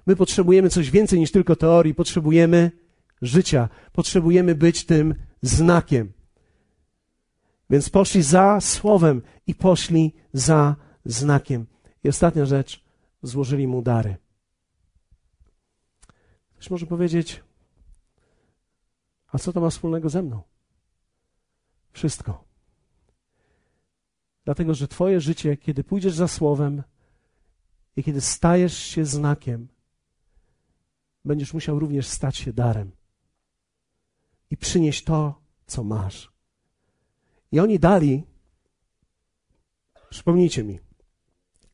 My 0.07 0.17
potrzebujemy 0.17 0.71
coś 0.71 0.91
więcej 0.91 1.19
niż 1.19 1.33
tylko 1.33 1.57
teorii, 1.57 1.95
potrzebujemy 1.95 2.71
życia, 3.23 3.69
potrzebujemy 3.93 4.55
być 4.55 4.85
tym 4.85 5.15
znakiem. 5.43 6.13
Więc 7.71 7.91
poszli 7.91 8.23
za 8.23 8.61
słowem 8.61 9.23
i 9.47 9.55
poszli 9.55 10.13
za 10.33 10.77
znakiem. 11.05 11.67
I 12.05 12.09
ostatnia 12.09 12.47
rzecz, 12.47 12.85
złożyli 13.23 13.67
mu 13.67 13.83
dary. 13.83 14.17
Ktoś 16.55 16.71
może 16.71 16.87
powiedzieć, 16.87 17.43
a 19.33 19.39
co 19.39 19.53
to 19.53 19.61
ma 19.61 19.71
wspólnego 19.71 20.09
ze 20.09 20.23
mną? 20.23 20.43
Wszystko. 21.93 22.45
Dlatego, 24.45 24.75
że 24.75 24.89
Twoje 24.89 25.21
życie, 25.21 25.57
kiedy 25.57 25.85
pójdziesz 25.85 26.15
za 26.15 26.29
słowem 26.29 26.83
i 27.97 28.03
kiedy 28.03 28.21
stajesz 28.21 28.79
się 28.79 29.05
znakiem, 29.05 29.69
będziesz 31.25 31.55
musiał 31.55 31.79
również 31.79 32.07
stać 32.07 32.37
się 32.37 32.53
darem 32.53 32.91
i 34.51 34.57
przynieść 34.57 35.05
to, 35.05 35.41
co 35.67 35.85
masz. 35.85 36.33
I 37.53 37.61
oni 37.61 37.79
dali, 37.79 38.25
przypomnijcie 40.11 40.65
mi, 40.65 40.79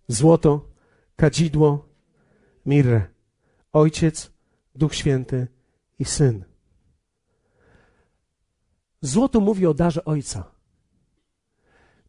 złoto, 0.09 0.69
kadzidło, 1.17 1.89
mirrę, 2.67 3.07
ojciec, 3.73 4.33
duch 4.75 4.95
święty 4.95 5.49
i 5.99 6.05
syn. 6.05 6.45
Złoto 9.07 9.41
mówi 9.41 9.67
o 9.67 9.75
darze 9.75 10.05
ojca. 10.05 10.45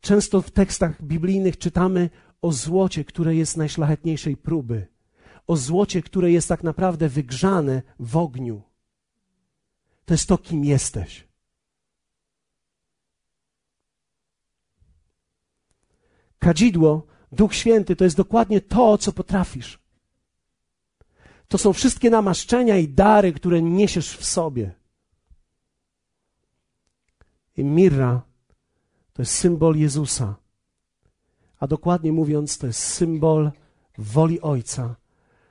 Często 0.02 0.42
w 0.42 0.52
tekstach 0.52 1.04
biblijnych 1.04 1.58
czytamy 1.58 2.10
o 2.42 2.52
złocie, 2.52 3.06
które 3.06 3.36
jest 3.36 3.58
najszlachetniejszej 3.58 4.38
próby, 4.38 4.88
o 5.48 5.58
złocie, 5.58 6.02
które 6.02 6.32
jest 6.32 6.48
tak 6.48 6.64
naprawdę 6.64 7.10
wygrzane 7.10 7.82
w 8.00 8.18
ogniu. 8.18 8.62
To 10.06 10.14
jest 10.14 10.28
to, 10.28 10.38
kim 10.38 10.66
jesteś. 10.66 11.28
Kadzidło, 16.40 17.08
Duch 17.32 17.56
Święty, 17.56 17.96
to 17.96 18.04
jest 18.04 18.18
dokładnie 18.18 18.62
to, 18.62 18.98
co 18.98 19.12
potrafisz. 19.12 19.80
To 21.48 21.58
są 21.58 21.74
wszystkie 21.74 22.10
namaszczenia 22.10 22.78
i 22.78 22.88
dary, 22.88 23.34
które 23.34 23.62
niesiesz 23.62 24.18
w 24.18 24.26
sobie. 24.26 24.87
I 27.58 27.64
mirra 27.64 28.22
to 29.14 29.22
jest 29.22 29.34
symbol 29.34 29.76
Jezusa. 29.76 30.36
A 31.60 31.68
dokładnie 31.68 32.12
mówiąc, 32.14 32.58
to 32.58 32.68
jest 32.68 32.80
symbol 32.80 33.52
woli 33.98 34.42
Ojca, 34.42 34.96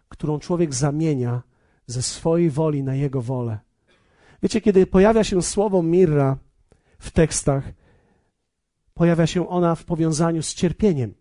którą 0.08 0.38
człowiek 0.38 0.74
zamienia 0.74 1.42
ze 1.86 2.02
swojej 2.02 2.50
woli 2.50 2.82
na 2.82 2.94
Jego 2.94 3.22
wolę. 3.22 3.58
Wiecie, 4.42 4.60
kiedy 4.60 4.86
pojawia 4.86 5.24
się 5.24 5.42
słowo 5.42 5.82
mirra 5.82 6.38
w 6.98 7.10
tekstach, 7.10 7.72
pojawia 8.94 9.26
się 9.26 9.48
ona 9.48 9.74
w 9.74 9.84
powiązaniu 9.84 10.42
z 10.42 10.54
cierpieniem, 10.54 11.14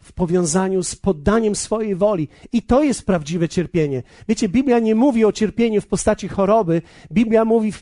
w 0.00 0.12
powiązaniu 0.12 0.82
z 0.82 0.96
poddaniem 0.96 1.54
swojej 1.54 1.96
woli. 1.96 2.28
I 2.52 2.62
to 2.62 2.82
jest 2.82 3.06
prawdziwe 3.06 3.48
cierpienie. 3.48 4.02
Wiecie, 4.28 4.48
Biblia 4.48 4.78
nie 4.78 4.94
mówi 4.94 5.24
o 5.24 5.32
cierpieniu 5.32 5.80
w 5.80 5.86
postaci 5.86 6.28
choroby, 6.28 6.82
Biblia 7.12 7.44
mówi 7.44 7.72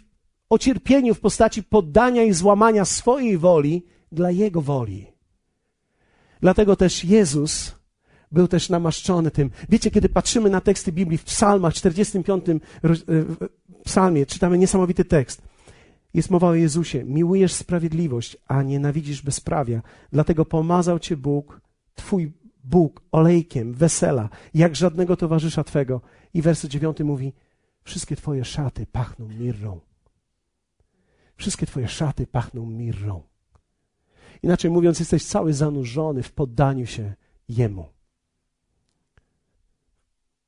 o 0.52 0.58
cierpieniu 0.58 1.14
w 1.14 1.20
postaci 1.20 1.62
poddania 1.62 2.22
i 2.22 2.32
złamania 2.32 2.84
swojej 2.84 3.38
woli 3.38 3.86
dla 4.12 4.30
Jego 4.30 4.60
woli. 4.60 5.06
Dlatego 6.40 6.76
też 6.76 7.04
Jezus 7.04 7.74
był 8.32 8.48
też 8.48 8.70
namaszczony 8.70 9.30
tym. 9.30 9.50
Wiecie, 9.68 9.90
kiedy 9.90 10.08
patrzymy 10.08 10.50
na 10.50 10.60
teksty 10.60 10.92
Biblii 10.92 11.18
w 11.18 11.24
psalmach, 11.24 11.74
45 11.74 12.48
e, 12.48 12.54
psalmie, 13.84 14.26
czytamy 14.26 14.58
niesamowity 14.58 15.04
tekst. 15.04 15.42
Jest 16.14 16.30
mowa 16.30 16.48
o 16.48 16.54
Jezusie. 16.54 17.04
Miłujesz 17.04 17.52
sprawiedliwość, 17.52 18.36
a 18.48 18.62
nienawidzisz 18.62 19.22
bezprawia. 19.22 19.82
Dlatego 20.12 20.44
pomazał 20.44 20.98
cię 20.98 21.16
Bóg, 21.16 21.60
twój 21.94 22.32
Bóg, 22.64 23.02
olejkiem, 23.12 23.74
wesela, 23.74 24.28
jak 24.54 24.76
żadnego 24.76 25.16
towarzysza 25.16 25.64
twego. 25.64 26.00
I 26.34 26.42
werset 26.42 26.70
dziewiąty 26.70 27.04
mówi, 27.04 27.32
wszystkie 27.84 28.16
twoje 28.16 28.44
szaty 28.44 28.86
pachną 28.86 29.28
mirrą. 29.28 29.80
Wszystkie 31.42 31.66
twoje 31.66 31.88
szaty 31.88 32.26
pachną 32.26 32.66
mirrą. 32.66 33.22
Inaczej 34.42 34.70
mówiąc, 34.70 35.00
jesteś 35.00 35.24
cały 35.24 35.54
zanurzony 35.54 36.22
w 36.22 36.32
poddaniu 36.32 36.86
się 36.86 37.14
Jemu. 37.48 37.88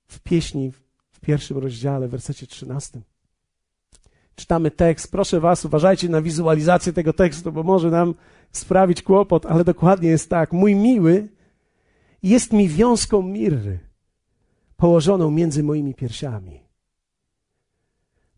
W 0.07 0.20
pieśni 0.20 0.72
w 1.11 1.20
pierwszym 1.20 1.59
rozdziale, 1.59 2.09
w 2.09 2.11
wersecie 2.11 2.46
trzynastym, 2.46 3.02
czytamy 4.35 4.70
tekst. 4.70 5.11
Proszę 5.11 5.40
Was, 5.40 5.64
uważajcie 5.64 6.09
na 6.09 6.22
wizualizację 6.22 6.92
tego 6.92 7.12
tekstu, 7.12 7.52
bo 7.52 7.62
może 7.62 7.90
nam 7.90 8.14
sprawić 8.52 9.02
kłopot, 9.02 9.46
ale 9.46 9.64
dokładnie 9.64 10.09
jest 10.09 10.30
tak. 10.30 10.52
Mój 10.52 10.74
miły 10.74 11.28
jest 12.22 12.52
mi 12.52 12.68
wiązką 12.68 13.22
mirry, 13.22 13.78
położoną 14.76 15.30
między 15.30 15.62
moimi 15.62 15.94
piersiami. 15.94 16.61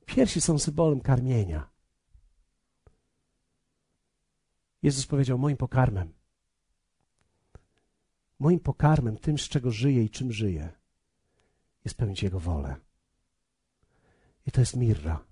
Piersi 0.07 0.41
są 0.41 0.59
symbolem 0.59 1.01
karmienia. 1.01 1.76
Jezus 4.83 5.07
powiedział: 5.07 5.39
Moim 5.39 5.57
pokarmem, 5.57 6.13
moim 8.39 8.61
pokarmem, 8.61 9.17
tym, 9.17 9.39
z 9.39 9.49
czego 9.49 9.71
żyję 9.71 10.05
i 10.05 10.11
czym 10.11 10.33
żyję, 10.33 10.73
jest 11.85 11.97
pełnić 11.97 12.23
Jego 12.23 12.41
wolę. 12.41 12.77
I 14.47 14.51
to 14.51 14.61
jest 14.61 14.77
mirra. 14.77 15.25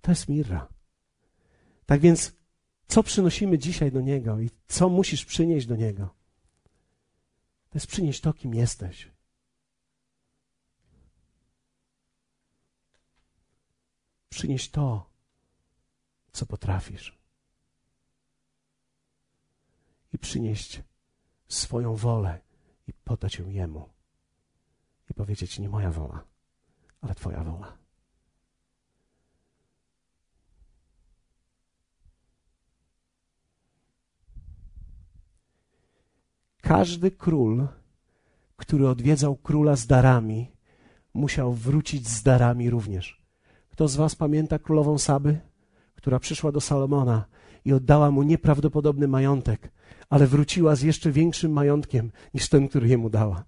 To 0.00 0.10
jest 0.10 0.28
mirra. 0.28 0.68
Tak 1.86 2.00
więc, 2.00 2.32
co 2.88 3.02
przynosimy 3.02 3.58
dzisiaj 3.58 3.92
do 3.92 4.00
Niego 4.00 4.40
i 4.40 4.50
co 4.68 4.88
musisz 4.88 5.24
przynieść 5.24 5.66
do 5.66 5.76
Niego? 5.76 6.14
To 7.70 7.76
jest 7.76 7.86
przynieść 7.86 8.20
to, 8.20 8.32
kim 8.32 8.54
jesteś. 8.54 9.10
Przynieść 14.28 14.70
to, 14.70 15.10
co 16.32 16.46
potrafisz. 16.46 17.21
I 20.12 20.18
przynieść 20.18 20.82
swoją 21.48 21.96
wolę 21.96 22.40
i 22.88 22.92
podać 22.92 23.38
ją 23.38 23.48
Jemu. 23.48 23.88
I 25.10 25.14
powiedzieć: 25.14 25.58
Nie 25.58 25.68
moja 25.68 25.90
wola, 25.90 26.24
ale 27.00 27.14
Twoja 27.14 27.44
wola. 27.44 27.82
Każdy 36.62 37.10
król, 37.10 37.68
który 38.56 38.88
odwiedzał 38.88 39.36
króla 39.36 39.76
z 39.76 39.86
darami, 39.86 40.50
musiał 41.14 41.52
wrócić 41.52 42.08
z 42.08 42.22
darami 42.22 42.70
również. 42.70 43.22
Kto 43.70 43.88
z 43.88 43.96
Was 43.96 44.14
pamięta 44.16 44.58
królową 44.58 44.98
Saby, 44.98 45.40
która 45.94 46.18
przyszła 46.18 46.52
do 46.52 46.60
Salomona 46.60 47.24
i 47.64 47.72
oddała 47.72 48.10
mu 48.10 48.22
nieprawdopodobny 48.22 49.08
majątek, 49.08 49.72
ale 50.10 50.26
wróciła 50.26 50.76
z 50.76 50.82
jeszcze 50.82 51.12
większym 51.12 51.52
majątkiem 51.52 52.12
niż 52.34 52.48
ten, 52.48 52.68
który 52.68 52.88
jemu 52.88 53.10
dała? 53.10 53.44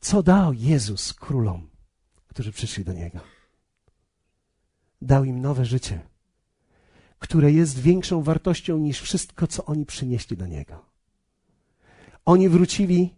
Co 0.00 0.22
dał 0.22 0.52
Jezus 0.52 1.14
królom, 1.14 1.68
którzy 2.26 2.52
przyszli 2.52 2.84
do 2.84 2.92
Niego? 2.92 3.20
Dał 5.02 5.24
im 5.24 5.40
nowe 5.40 5.64
życie, 5.64 6.00
które 7.18 7.52
jest 7.52 7.78
większą 7.78 8.22
wartością 8.22 8.78
niż 8.78 9.00
wszystko, 9.00 9.46
co 9.46 9.64
oni 9.64 9.86
przynieśli 9.86 10.36
do 10.36 10.46
Niego. 10.46 10.84
Oni 12.24 12.48
wrócili 12.48 13.14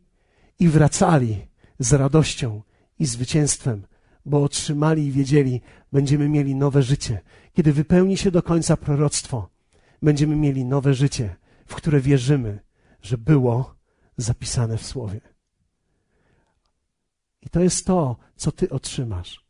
i 0.58 0.68
wracali 0.68 1.46
z 1.78 1.92
radością 1.92 2.62
i 2.98 3.06
zwycięstwem, 3.06 3.86
bo 4.24 4.42
otrzymali 4.42 5.06
i 5.06 5.12
wiedzieli, 5.12 5.60
będziemy 5.92 6.28
mieli 6.28 6.54
nowe 6.54 6.82
życie. 6.82 7.20
Kiedy 7.52 7.72
wypełni 7.72 8.16
się 8.16 8.30
do 8.30 8.42
końca 8.42 8.76
proroctwo, 8.76 9.48
będziemy 10.02 10.36
mieli 10.36 10.64
nowe 10.64 10.94
życie, 10.94 11.36
w 11.66 11.74
które 11.74 12.00
wierzymy, 12.00 12.60
że 13.02 13.18
było 13.18 13.74
zapisane 14.16 14.78
w 14.78 14.86
Słowie. 14.86 15.20
I 17.42 17.50
to 17.50 17.60
jest 17.60 17.86
to, 17.86 18.16
co 18.36 18.52
Ty 18.52 18.70
otrzymasz. 18.70 19.46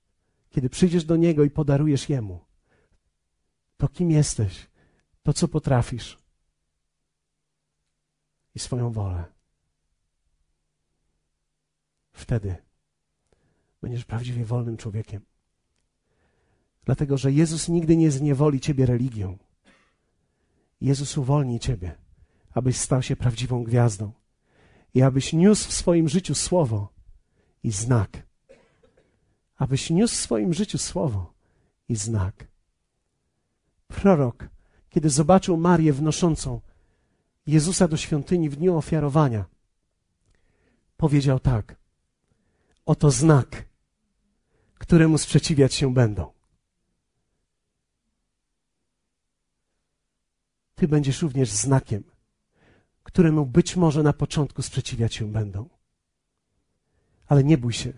Kiedy 0.51 0.71
przyjdziesz 0.71 1.05
do 1.05 1.17
Niego 1.17 1.45
i 1.45 1.51
podarujesz 1.51 2.09
Jemu 2.09 2.51
to, 3.81 3.89
kim 3.89 4.11
jesteś, 4.11 4.71
to, 5.23 5.33
co 5.33 5.49
potrafisz 5.49 6.19
i 8.55 8.59
swoją 8.59 8.93
wolę. 8.93 9.25
Wtedy 12.13 12.57
będziesz 13.83 14.05
prawdziwie 14.05 14.45
wolnym 14.45 14.77
człowiekiem. 14.77 15.23
Dlatego, 16.85 17.19
że 17.19 17.33
Jezus 17.33 17.69
nigdy 17.69 17.97
nie 17.97 18.11
zniewoli 18.11 18.61
ciebie 18.61 18.87
religią. 18.87 19.39
Jezus 20.81 21.19
uwolni 21.19 21.61
ciebie, 21.61 21.95
abyś 22.51 22.77
stał 22.77 23.03
się 23.03 23.17
prawdziwą 23.17 23.65
gwiazdą 23.65 24.13
i 24.95 25.03
abyś 25.03 25.33
niósł 25.33 25.69
w 25.69 25.73
swoim 25.73 26.09
życiu 26.09 26.35
słowo 26.35 26.93
i 27.63 27.71
znak. 27.71 28.27
Abyś 29.57 29.91
niósł 29.91 30.15
w 30.15 30.21
swoim 30.21 30.55
życiu 30.55 30.79
słowo 30.79 31.33
i 31.89 31.97
znak. 31.97 32.49
Prorok, 33.89 34.49
kiedy 34.91 35.11
zobaczył 35.11 35.57
Marię 35.57 35.93
wnoszącą 35.93 36.61
Jezusa 37.47 37.89
do 37.89 37.97
świątyni 37.97 38.51
w 38.51 38.57
dniu 38.57 38.77
ofiarowania, 38.77 39.45
powiedział 40.97 41.41
tak: 41.41 41.77
Oto 42.87 43.11
znak, 43.11 43.70
któremu 44.81 45.19
sprzeciwiać 45.19 45.75
się 45.75 45.95
będą. 45.95 46.33
Ty 50.75 50.89
będziesz 50.89 51.23
również 51.23 51.51
znakiem, 51.51 52.05
któremu 53.03 53.47
być 53.47 53.77
może 53.77 54.03
na 54.03 54.13
początku 54.13 54.63
sprzeciwiać 54.63 55.15
się 55.15 55.33
będą. 55.33 55.69
Ale 57.27 57.45
nie 57.45 57.59
bój 57.59 57.73
się. 57.73 57.93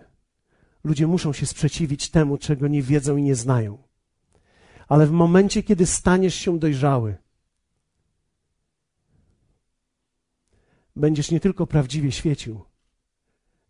Ludzie 0.85 1.07
muszą 1.07 1.33
się 1.33 1.47
sprzeciwić 1.47 2.11
temu, 2.11 2.39
czego 2.39 2.69
nie 2.69 2.83
wiedzą 2.83 3.17
i 3.17 3.23
nie 3.23 3.35
znają. 3.35 3.79
Ale 4.89 5.07
w 5.07 5.11
momencie, 5.11 5.63
kiedy 5.63 5.87
staniesz 5.87 6.35
się 6.35 6.59
dojrzały, 6.59 7.17
będziesz 10.97 11.31
nie 11.31 11.41
tylko 11.41 11.67
prawdziwie 11.67 12.13
świecił, 12.13 12.61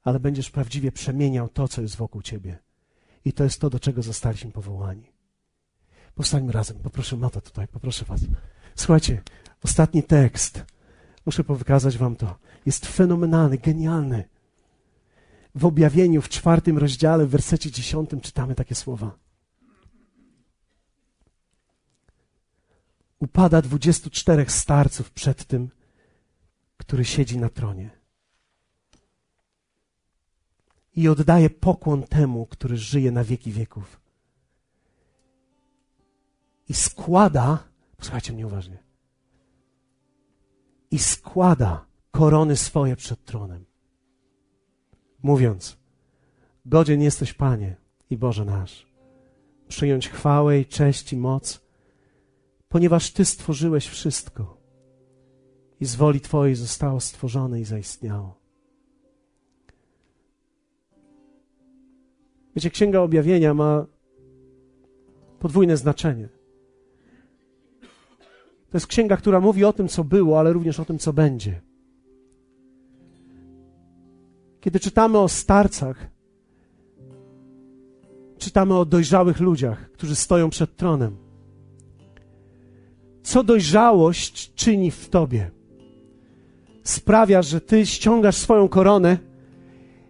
ale 0.02 0.20
będziesz 0.20 0.50
prawdziwie 0.50 0.92
przemieniał 0.92 1.48
to, 1.48 1.68
co 1.68 1.82
jest 1.82 1.96
wokół 1.96 2.22
ciebie. 2.22 2.71
I 3.24 3.32
to 3.32 3.44
jest 3.44 3.60
to, 3.60 3.70
do 3.70 3.80
czego 3.80 4.02
zostaliśmy 4.02 4.50
powołani. 4.50 5.12
Powstańmy 6.14 6.52
razem. 6.52 6.78
Poproszę 6.78 7.16
Mata 7.16 7.40
tutaj, 7.40 7.68
poproszę 7.68 8.04
was. 8.04 8.20
Słuchajcie, 8.74 9.22
ostatni 9.62 10.02
tekst. 10.02 10.64
Muszę 11.26 11.42
wykazać 11.48 11.98
wam 11.98 12.16
to. 12.16 12.38
Jest 12.66 12.86
fenomenalny, 12.86 13.58
genialny. 13.58 14.28
W 15.54 15.64
objawieniu 15.64 16.22
w 16.22 16.28
czwartym 16.28 16.78
rozdziale, 16.78 17.26
w 17.26 17.30
wersecie 17.30 17.70
dziesiątym 17.70 18.20
czytamy 18.20 18.54
takie 18.54 18.74
słowa. 18.74 19.18
Upada 23.18 23.62
dwudziestu 23.62 24.10
czterech 24.10 24.52
starców 24.52 25.10
przed 25.10 25.44
tym, 25.44 25.70
który 26.76 27.04
siedzi 27.04 27.38
na 27.38 27.48
tronie. 27.48 28.01
I 30.96 31.08
oddaje 31.08 31.50
pokłon 31.50 32.02
temu, 32.02 32.46
który 32.46 32.76
żyje 32.76 33.12
na 33.12 33.24
wieki 33.24 33.52
wieków. 33.52 34.00
I 36.68 36.74
składa, 36.74 37.64
posłuchajcie 37.96 38.32
mnie 38.32 38.46
uważnie, 38.46 38.78
i 40.90 40.98
składa 40.98 41.86
korony 42.10 42.56
swoje 42.56 42.96
przed 42.96 43.24
tronem, 43.24 43.64
mówiąc: 45.22 45.76
Godzien 46.66 47.02
jesteś, 47.02 47.32
Panie 47.32 47.76
i 48.10 48.16
Boże 48.16 48.44
nasz, 48.44 48.86
przyjąć 49.68 50.08
chwałę 50.08 50.60
i 50.60 50.66
cześć 50.66 51.12
i 51.12 51.16
moc, 51.16 51.60
ponieważ 52.68 53.10
Ty 53.10 53.24
stworzyłeś 53.24 53.86
wszystko 53.88 54.62
i 55.80 55.86
z 55.86 55.96
woli 55.96 56.20
Twojej 56.20 56.54
zostało 56.54 57.00
stworzone 57.00 57.60
i 57.60 57.64
zaistniało. 57.64 58.41
Wiecie, 62.56 62.70
Księga 62.70 63.00
Objawienia 63.00 63.54
ma 63.54 63.86
podwójne 65.38 65.76
znaczenie. 65.76 66.28
To 68.70 68.76
jest 68.76 68.86
księga, 68.86 69.16
która 69.16 69.40
mówi 69.40 69.64
o 69.64 69.72
tym, 69.72 69.88
co 69.88 70.04
było, 70.04 70.38
ale 70.38 70.52
również 70.52 70.80
o 70.80 70.84
tym, 70.84 70.98
co 70.98 71.12
będzie. 71.12 71.60
Kiedy 74.60 74.80
czytamy 74.80 75.18
o 75.18 75.28
starcach, 75.28 76.10
czytamy 78.38 78.78
o 78.78 78.84
dojrzałych 78.84 79.40
ludziach, 79.40 79.90
którzy 79.90 80.16
stoją 80.16 80.50
przed 80.50 80.76
tronem. 80.76 81.16
Co 83.22 83.42
dojrzałość 83.42 84.54
czyni 84.54 84.90
w 84.90 85.08
tobie? 85.08 85.50
sprawia, 86.84 87.42
że 87.42 87.60
ty 87.60 87.86
ściągasz 87.86 88.36
swoją 88.36 88.68
koronę 88.68 89.18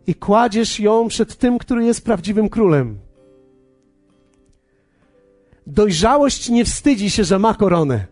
i 0.06 0.14
kładziesz 0.14 0.80
ją 0.80 1.08
przed 1.08 1.36
tym, 1.36 1.58
który 1.58 1.84
jest 1.84 2.04
prawdziwym 2.04 2.48
królem. 2.48 2.98
Dojrzałość 5.66 6.48
nie 6.48 6.64
wstydzi 6.64 7.10
się, 7.10 7.24
że 7.24 7.38
ma 7.38 7.54
koronę. 7.54 8.06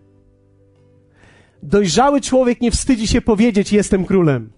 Dojrzały 1.62 2.20
człowiek 2.20 2.61
nie 2.61 2.70
wstydzi 2.70 3.07
się 3.07 3.20
powiedzieć: 3.20 3.72
Jestem 3.72 4.05
królem. 4.05 4.50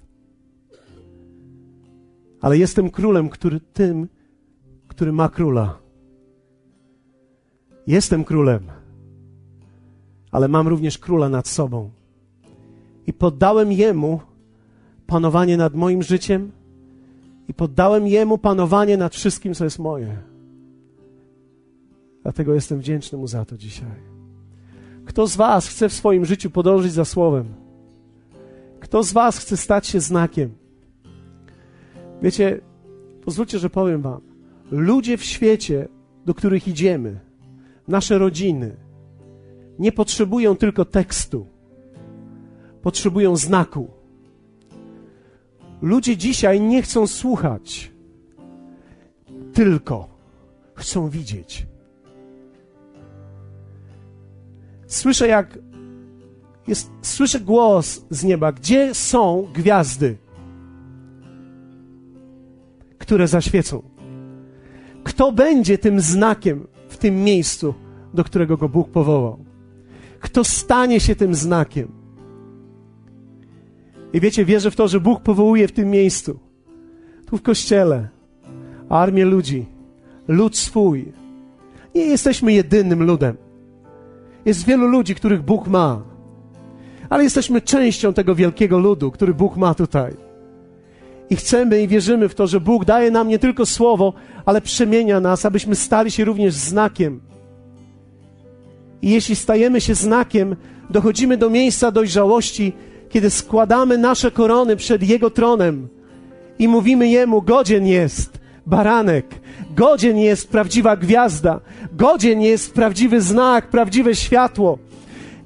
Ale 2.41 2.59
jestem 2.59 2.91
królem, 2.91 3.29
który 3.29 3.61
tym, 3.61 4.09
który 4.89 5.13
ma 5.13 5.29
króla. 5.29 5.79
Jestem 7.87 8.25
królem, 8.25 8.67
ale 10.31 10.49
mam 10.49 10.69
również 10.69 10.99
króla 10.99 11.29
nad 11.29 11.49
sobą 11.49 11.91
i 13.07 13.13
poddałem 13.13 13.73
Jemu 13.73 14.21
panowanie 15.07 15.57
nad 15.57 15.75
moim 15.75 16.03
życiem 16.03 16.53
i 17.49 17.55
poddałem 17.55 18.07
Jemu 18.07 18.39
panowanie 18.39 18.97
nad 18.97 19.15
wszystkim, 19.15 19.55
co 19.55 19.65
jest 19.65 19.79
moje. 19.79 20.17
Dlatego 22.23 22.55
jestem 22.55 22.79
wdzięczny 22.79 23.19
Mu 23.19 23.27
za 23.27 23.45
to 23.45 23.59
dzisiaj. 23.59 24.13
Kto 25.05 25.27
z 25.27 25.37
Was 25.37 25.69
chce 25.69 25.89
w 25.89 25.93
swoim 25.93 26.25
życiu 26.25 26.51
podążyć 26.51 26.93
za 26.93 27.05
Słowem? 27.05 27.55
Kto 28.81 29.03
z 29.03 29.13
Was 29.13 29.39
chce 29.39 29.57
stać 29.57 29.87
się 29.87 30.01
znakiem? 30.01 30.51
Wiecie, 32.23 32.61
pozwólcie, 33.25 33.59
że 33.59 33.71
powiem 33.71 34.03
Wam. 34.03 34.21
Ludzie 34.71 35.17
w 35.17 35.25
świecie, 35.25 35.89
do 36.27 36.35
których 36.35 36.69
idziemy, 36.69 37.21
nasze 37.89 38.19
rodziny, 38.19 38.77
nie 39.79 39.93
potrzebują 39.93 40.57
tylko 40.57 40.85
tekstu 40.85 41.47
potrzebują 42.83 43.37
znaku. 43.37 43.91
Ludzie 45.83 46.17
dzisiaj 46.17 46.61
nie 46.61 46.83
chcą 46.83 47.07
słuchać, 47.07 47.93
tylko 49.53 50.09
chcą 50.75 51.09
widzieć. 51.09 51.67
Słyszę, 54.87 55.29
jak 55.29 55.59
jest, 56.67 56.91
słyszę 57.03 57.41
głos 57.41 58.05
z 58.11 58.25
nieba, 58.25 58.53
gdzie 58.53 58.95
są 58.95 59.49
gwiazdy, 59.55 60.17
które 62.99 63.29
zaświecą. 63.29 63.83
Kto 65.05 65.33
będzie 65.33 65.79
tym 65.79 66.01
znakiem 66.01 66.67
w 66.89 66.97
tym 66.97 67.25
miejscu, 67.25 67.75
do 68.15 68.25
którego 68.25 68.57
go 68.57 68.69
Bóg 68.69 68.91
powołał? 68.91 69.45
Kto 70.21 70.45
stanie 70.45 71.01
się 71.01 71.17
tym 71.17 71.35
znakiem? 71.35 72.02
I 74.13 74.21
wiecie, 74.21 74.45
wierzę 74.45 74.71
w 74.71 74.77
to, 74.77 74.89
że 74.89 75.01
Bóg 75.01 75.21
powołuje 75.21 75.69
w 75.69 75.73
tym 75.73 75.91
miejscu, 75.91 76.39
tu 77.27 77.37
w 77.37 77.43
kościele, 77.43 78.09
armię 78.89 79.25
ludzi, 79.25 79.67
lud 80.29 80.57
swój. 80.57 81.13
Nie 81.95 82.05
jesteśmy 82.07 82.53
jedynym 82.53 83.03
ludem. 83.03 83.37
Jest 84.45 84.67
wielu 84.67 84.87
ludzi, 84.87 85.15
których 85.15 85.43
Bóg 85.43 85.69
ma, 85.69 86.03
ale 87.11 87.25
jesteśmy 87.25 87.61
częścią 87.61 88.13
tego 88.13 88.35
wielkiego 88.35 88.79
ludu, 88.79 89.11
który 89.11 89.35
Bóg 89.35 89.57
ma 89.57 89.75
tutaj. 89.75 90.17
I 91.31 91.37
chcemy 91.37 91.83
i 91.83 91.89
wierzymy 91.89 92.29
w 92.29 92.35
to, 92.35 92.47
że 92.47 92.61
Bóg 92.61 92.85
daje 92.85 93.11
nam 93.11 93.29
nie 93.29 93.39
tylko 93.39 93.67
słowo, 93.67 94.13
ale 94.47 94.61
przemienia 94.61 95.21
nas, 95.21 95.45
abyśmy 95.45 95.75
stali 95.75 96.11
się 96.11 96.25
również 96.25 96.55
znakiem. 96.55 97.21
I 99.03 99.11
jeśli 99.11 99.37
stajemy 99.37 99.81
się 99.81 99.95
znakiem, 99.95 100.57
dochodzimy 100.91 101.37
do 101.37 101.51
miejsca 101.51 101.91
dojrzałości, 101.91 102.73
kiedy 103.13 103.31
składamy 103.31 103.99
nasze 103.99 104.31
korony 104.31 104.77
przed 104.77 105.03
Jego 105.03 105.31
tronem 105.31 105.89
i 106.59 106.69
mówimy 106.69 107.09
Jemu, 107.09 107.43
godzien 107.43 107.87
jest 107.87 108.39
baranek, 108.67 109.27
godzien 109.77 110.19
jest 110.19 110.49
prawdziwa 110.49 110.97
gwiazda, 110.97 111.61
godzien 111.93 112.41
jest 112.41 112.75
prawdziwy 112.75 113.21
znak, 113.21 113.71
prawdziwe 113.71 114.15
światło. 114.15 114.79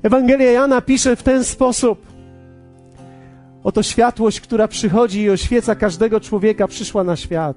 Ewangelia 0.03 0.51
Jana 0.51 0.81
pisze 0.81 1.17
w 1.17 1.23
ten 1.23 1.45
sposób. 1.45 2.07
Oto 3.65 3.83
światłość, 3.83 4.41
która 4.41 4.69
przychodzi 4.69 5.21
i 5.21 5.31
oświeca 5.31 5.75
każdego 5.75 6.21
człowieka, 6.21 6.69
przyszła 6.69 7.05
na 7.05 7.17
świat. 7.17 7.57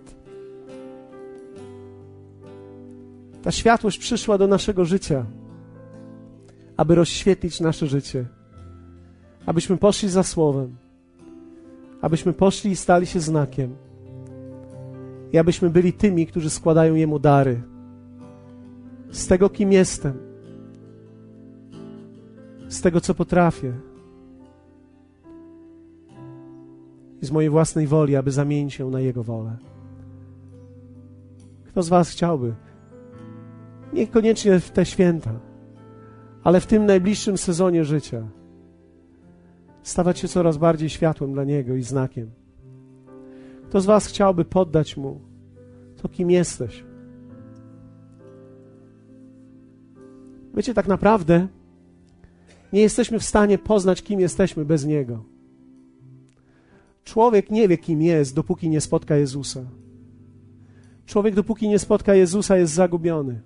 Ta 3.43 3.51
światłość 3.51 3.97
przyszła 3.97 4.37
do 4.37 4.47
naszego 4.47 4.85
życia, 4.85 5.25
aby 6.77 6.95
rozświetlić 6.95 7.59
nasze 7.59 7.87
życie 7.87 8.38
abyśmy 9.45 9.77
poszli 9.77 10.09
za 10.09 10.23
Słowem, 10.23 10.75
abyśmy 12.01 12.33
poszli 12.33 12.71
i 12.71 12.75
stali 12.75 13.05
się 13.05 13.19
znakiem, 13.19 13.75
i 15.33 15.37
abyśmy 15.37 15.69
byli 15.69 15.93
tymi, 15.93 16.27
którzy 16.27 16.49
składają 16.49 16.95
Jemu 16.95 17.19
dary. 17.19 17.61
Z 19.11 19.27
tego, 19.27 19.49
kim 19.49 19.71
jestem, 19.71 20.13
z 22.67 22.81
tego, 22.81 23.01
co 23.01 23.15
potrafię, 23.15 23.73
i 27.21 27.25
z 27.25 27.31
mojej 27.31 27.49
własnej 27.49 27.87
woli, 27.87 28.15
aby 28.15 28.31
zamienić 28.31 28.73
się 28.73 28.89
na 28.89 28.99
Jego 28.99 29.23
wolę. 29.23 29.57
Kto 31.67 31.83
z 31.83 31.89
Was 31.89 32.09
chciałby? 32.09 32.53
Niekoniecznie 33.93 34.59
w 34.59 34.71
te 34.71 34.85
święta, 34.85 35.31
ale 36.43 36.59
w 36.59 36.67
tym 36.67 36.85
najbliższym 36.85 37.37
sezonie 37.37 37.85
życia 37.85 38.27
stawać 39.83 40.19
się 40.19 40.27
coraz 40.27 40.57
bardziej 40.57 40.89
światłem 40.89 41.33
dla 41.33 41.43
Niego 41.43 41.75
i 41.75 41.83
znakiem. 41.83 42.31
Kto 43.69 43.81
z 43.81 43.85
Was 43.85 44.07
chciałby 44.07 44.45
poddać 44.45 44.97
Mu 44.97 45.29
to, 46.01 46.09
kim 46.09 46.31
jesteś? 46.31 46.83
Wiecie, 50.55 50.73
tak 50.73 50.87
naprawdę 50.87 51.47
nie 52.73 52.81
jesteśmy 52.81 53.19
w 53.19 53.23
stanie 53.23 53.57
poznać, 53.57 54.01
kim 54.01 54.19
jesteśmy 54.19 54.65
bez 54.65 54.85
Niego. 54.85 55.23
Człowiek 57.03 57.51
nie 57.51 57.67
wie, 57.67 57.77
kim 57.77 58.01
jest, 58.01 58.35
dopóki 58.35 58.69
nie 58.69 58.81
spotka 58.81 59.15
Jezusa. 59.15 59.65
Człowiek, 61.05 61.35
dopóki 61.35 61.69
nie 61.69 61.79
spotka 61.79 62.15
Jezusa, 62.15 62.57
jest 62.57 62.73
zagubiony. 62.73 63.41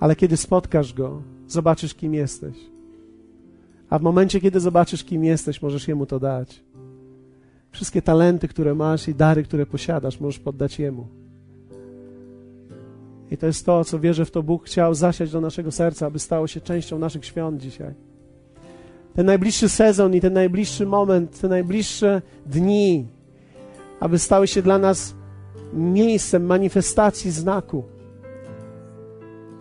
Ale 0.00 0.16
kiedy 0.16 0.36
spotkasz 0.36 0.94
Go, 0.94 1.22
zobaczysz, 1.46 1.94
kim 1.94 2.14
jesteś. 2.14 2.56
A 3.90 3.98
w 3.98 4.02
momencie, 4.02 4.40
kiedy 4.40 4.60
zobaczysz, 4.60 5.04
kim 5.04 5.24
jesteś, 5.24 5.62
możesz 5.62 5.88
Jemu 5.88 6.06
to 6.06 6.20
dać. 6.20 6.62
Wszystkie 7.70 8.02
talenty, 8.02 8.48
które 8.48 8.74
masz 8.74 9.08
i 9.08 9.14
dary, 9.14 9.42
które 9.42 9.66
posiadasz, 9.66 10.20
możesz 10.20 10.38
poddać 10.38 10.78
Jemu. 10.78 11.06
I 13.30 13.36
to 13.36 13.46
jest 13.46 13.66
to, 13.66 13.84
co 13.84 14.00
wierzę 14.00 14.24
w 14.24 14.30
to 14.30 14.42
Bóg 14.42 14.66
chciał 14.66 14.94
zasiać 14.94 15.30
do 15.30 15.40
naszego 15.40 15.70
serca, 15.70 16.06
aby 16.06 16.18
stało 16.18 16.46
się 16.46 16.60
częścią 16.60 16.98
naszych 16.98 17.24
świąt 17.24 17.60
dzisiaj. 17.60 17.94
Ten 19.14 19.26
najbliższy 19.26 19.68
sezon 19.68 20.14
i 20.14 20.20
ten 20.20 20.32
najbliższy 20.32 20.86
moment, 20.86 21.40
te 21.40 21.48
najbliższe 21.48 22.22
dni, 22.46 23.06
aby 24.00 24.18
stały 24.18 24.46
się 24.46 24.62
dla 24.62 24.78
nas 24.78 25.14
miejscem 25.72 26.46
manifestacji 26.46 27.30
znaku. 27.30 27.84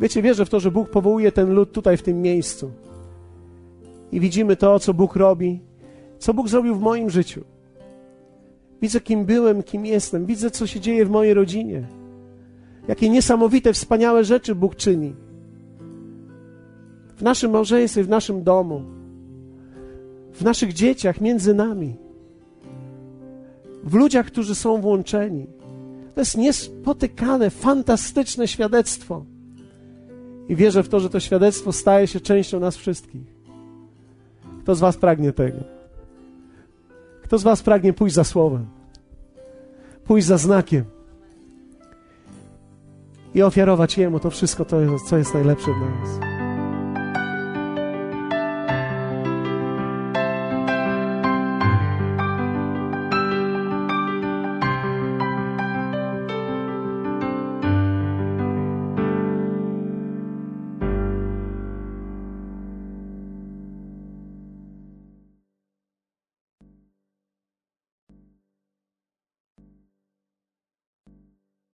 Wiecie, 0.01 0.21
wierzę 0.21 0.45
w 0.45 0.49
to, 0.49 0.59
że 0.59 0.71
Bóg 0.71 0.89
powołuje 0.89 1.32
ten 1.32 1.53
lud 1.53 1.71
tutaj 1.71 1.97
w 1.97 2.03
tym 2.03 2.21
miejscu. 2.21 2.71
I 4.12 4.20
widzimy 4.20 4.55
to, 4.55 4.80
co 4.80 4.93
Bóg 4.93 5.16
robi, 5.16 5.60
co 6.20 6.34
Bóg 6.34 6.49
zrobił 6.49 6.76
w 6.76 6.82
moim 6.82 7.10
życiu. 7.10 7.43
Widzę, 8.82 9.01
kim 9.01 9.26
byłem, 9.26 9.64
kim 9.64 9.86
jestem. 9.86 10.26
Widzę, 10.26 10.51
co 10.51 10.68
się 10.68 10.80
dzieje 10.80 11.05
w 11.05 11.10
mojej 11.10 11.34
rodzinie. 11.34 11.88
Jakie 12.88 13.10
niesamowite, 13.10 13.74
wspaniałe 13.74 14.24
rzeczy 14.24 14.55
Bóg 14.55 14.76
czyni. 14.76 15.16
W 17.16 17.22
naszym 17.22 17.51
małżeństwie, 17.51 18.03
w 18.03 18.10
naszym 18.10 18.43
domu, 18.43 18.82
w 20.34 20.41
naszych 20.41 20.74
dzieciach, 20.74 21.22
między 21.22 21.53
nami, 21.53 21.95
w 23.84 23.93
ludziach, 23.93 24.26
którzy 24.26 24.55
są 24.55 24.82
włączeni. 24.82 25.47
To 26.16 26.22
jest 26.22 26.38
niespotykane, 26.38 27.49
fantastyczne 27.49 28.47
świadectwo. 28.47 29.26
I 30.49 30.55
wierzę 30.55 30.84
w 30.84 30.89
to, 30.89 30.99
że 30.99 31.10
to 31.10 31.20
świadectwo 31.20 31.72
staje 31.72 32.08
się 32.08 32.20
częścią 32.20 32.60
nas 32.60 32.78
wszystkich. 32.78 33.37
Kto 34.68 34.76
z 34.76 34.80
Was 34.80 34.97
pragnie 34.97 35.32
tego? 35.34 35.57
Kto 37.24 37.38
z 37.38 37.43
Was 37.43 37.63
pragnie 37.63 37.93
pójść 37.93 38.15
za 38.15 38.24
słowem? 38.24 38.65
Pójść 40.03 40.28
za 40.28 40.38
znakiem? 40.38 40.84
i 43.36 43.41
ofiarować 43.41 43.97
Jemu 43.97 44.20
to 44.20 44.30
wszystko, 44.30 44.65
to, 44.65 44.78
co 45.09 45.18
jest 45.18 45.34
najlepsze 45.34 45.72
w 45.72 45.80
nas. 45.80 46.26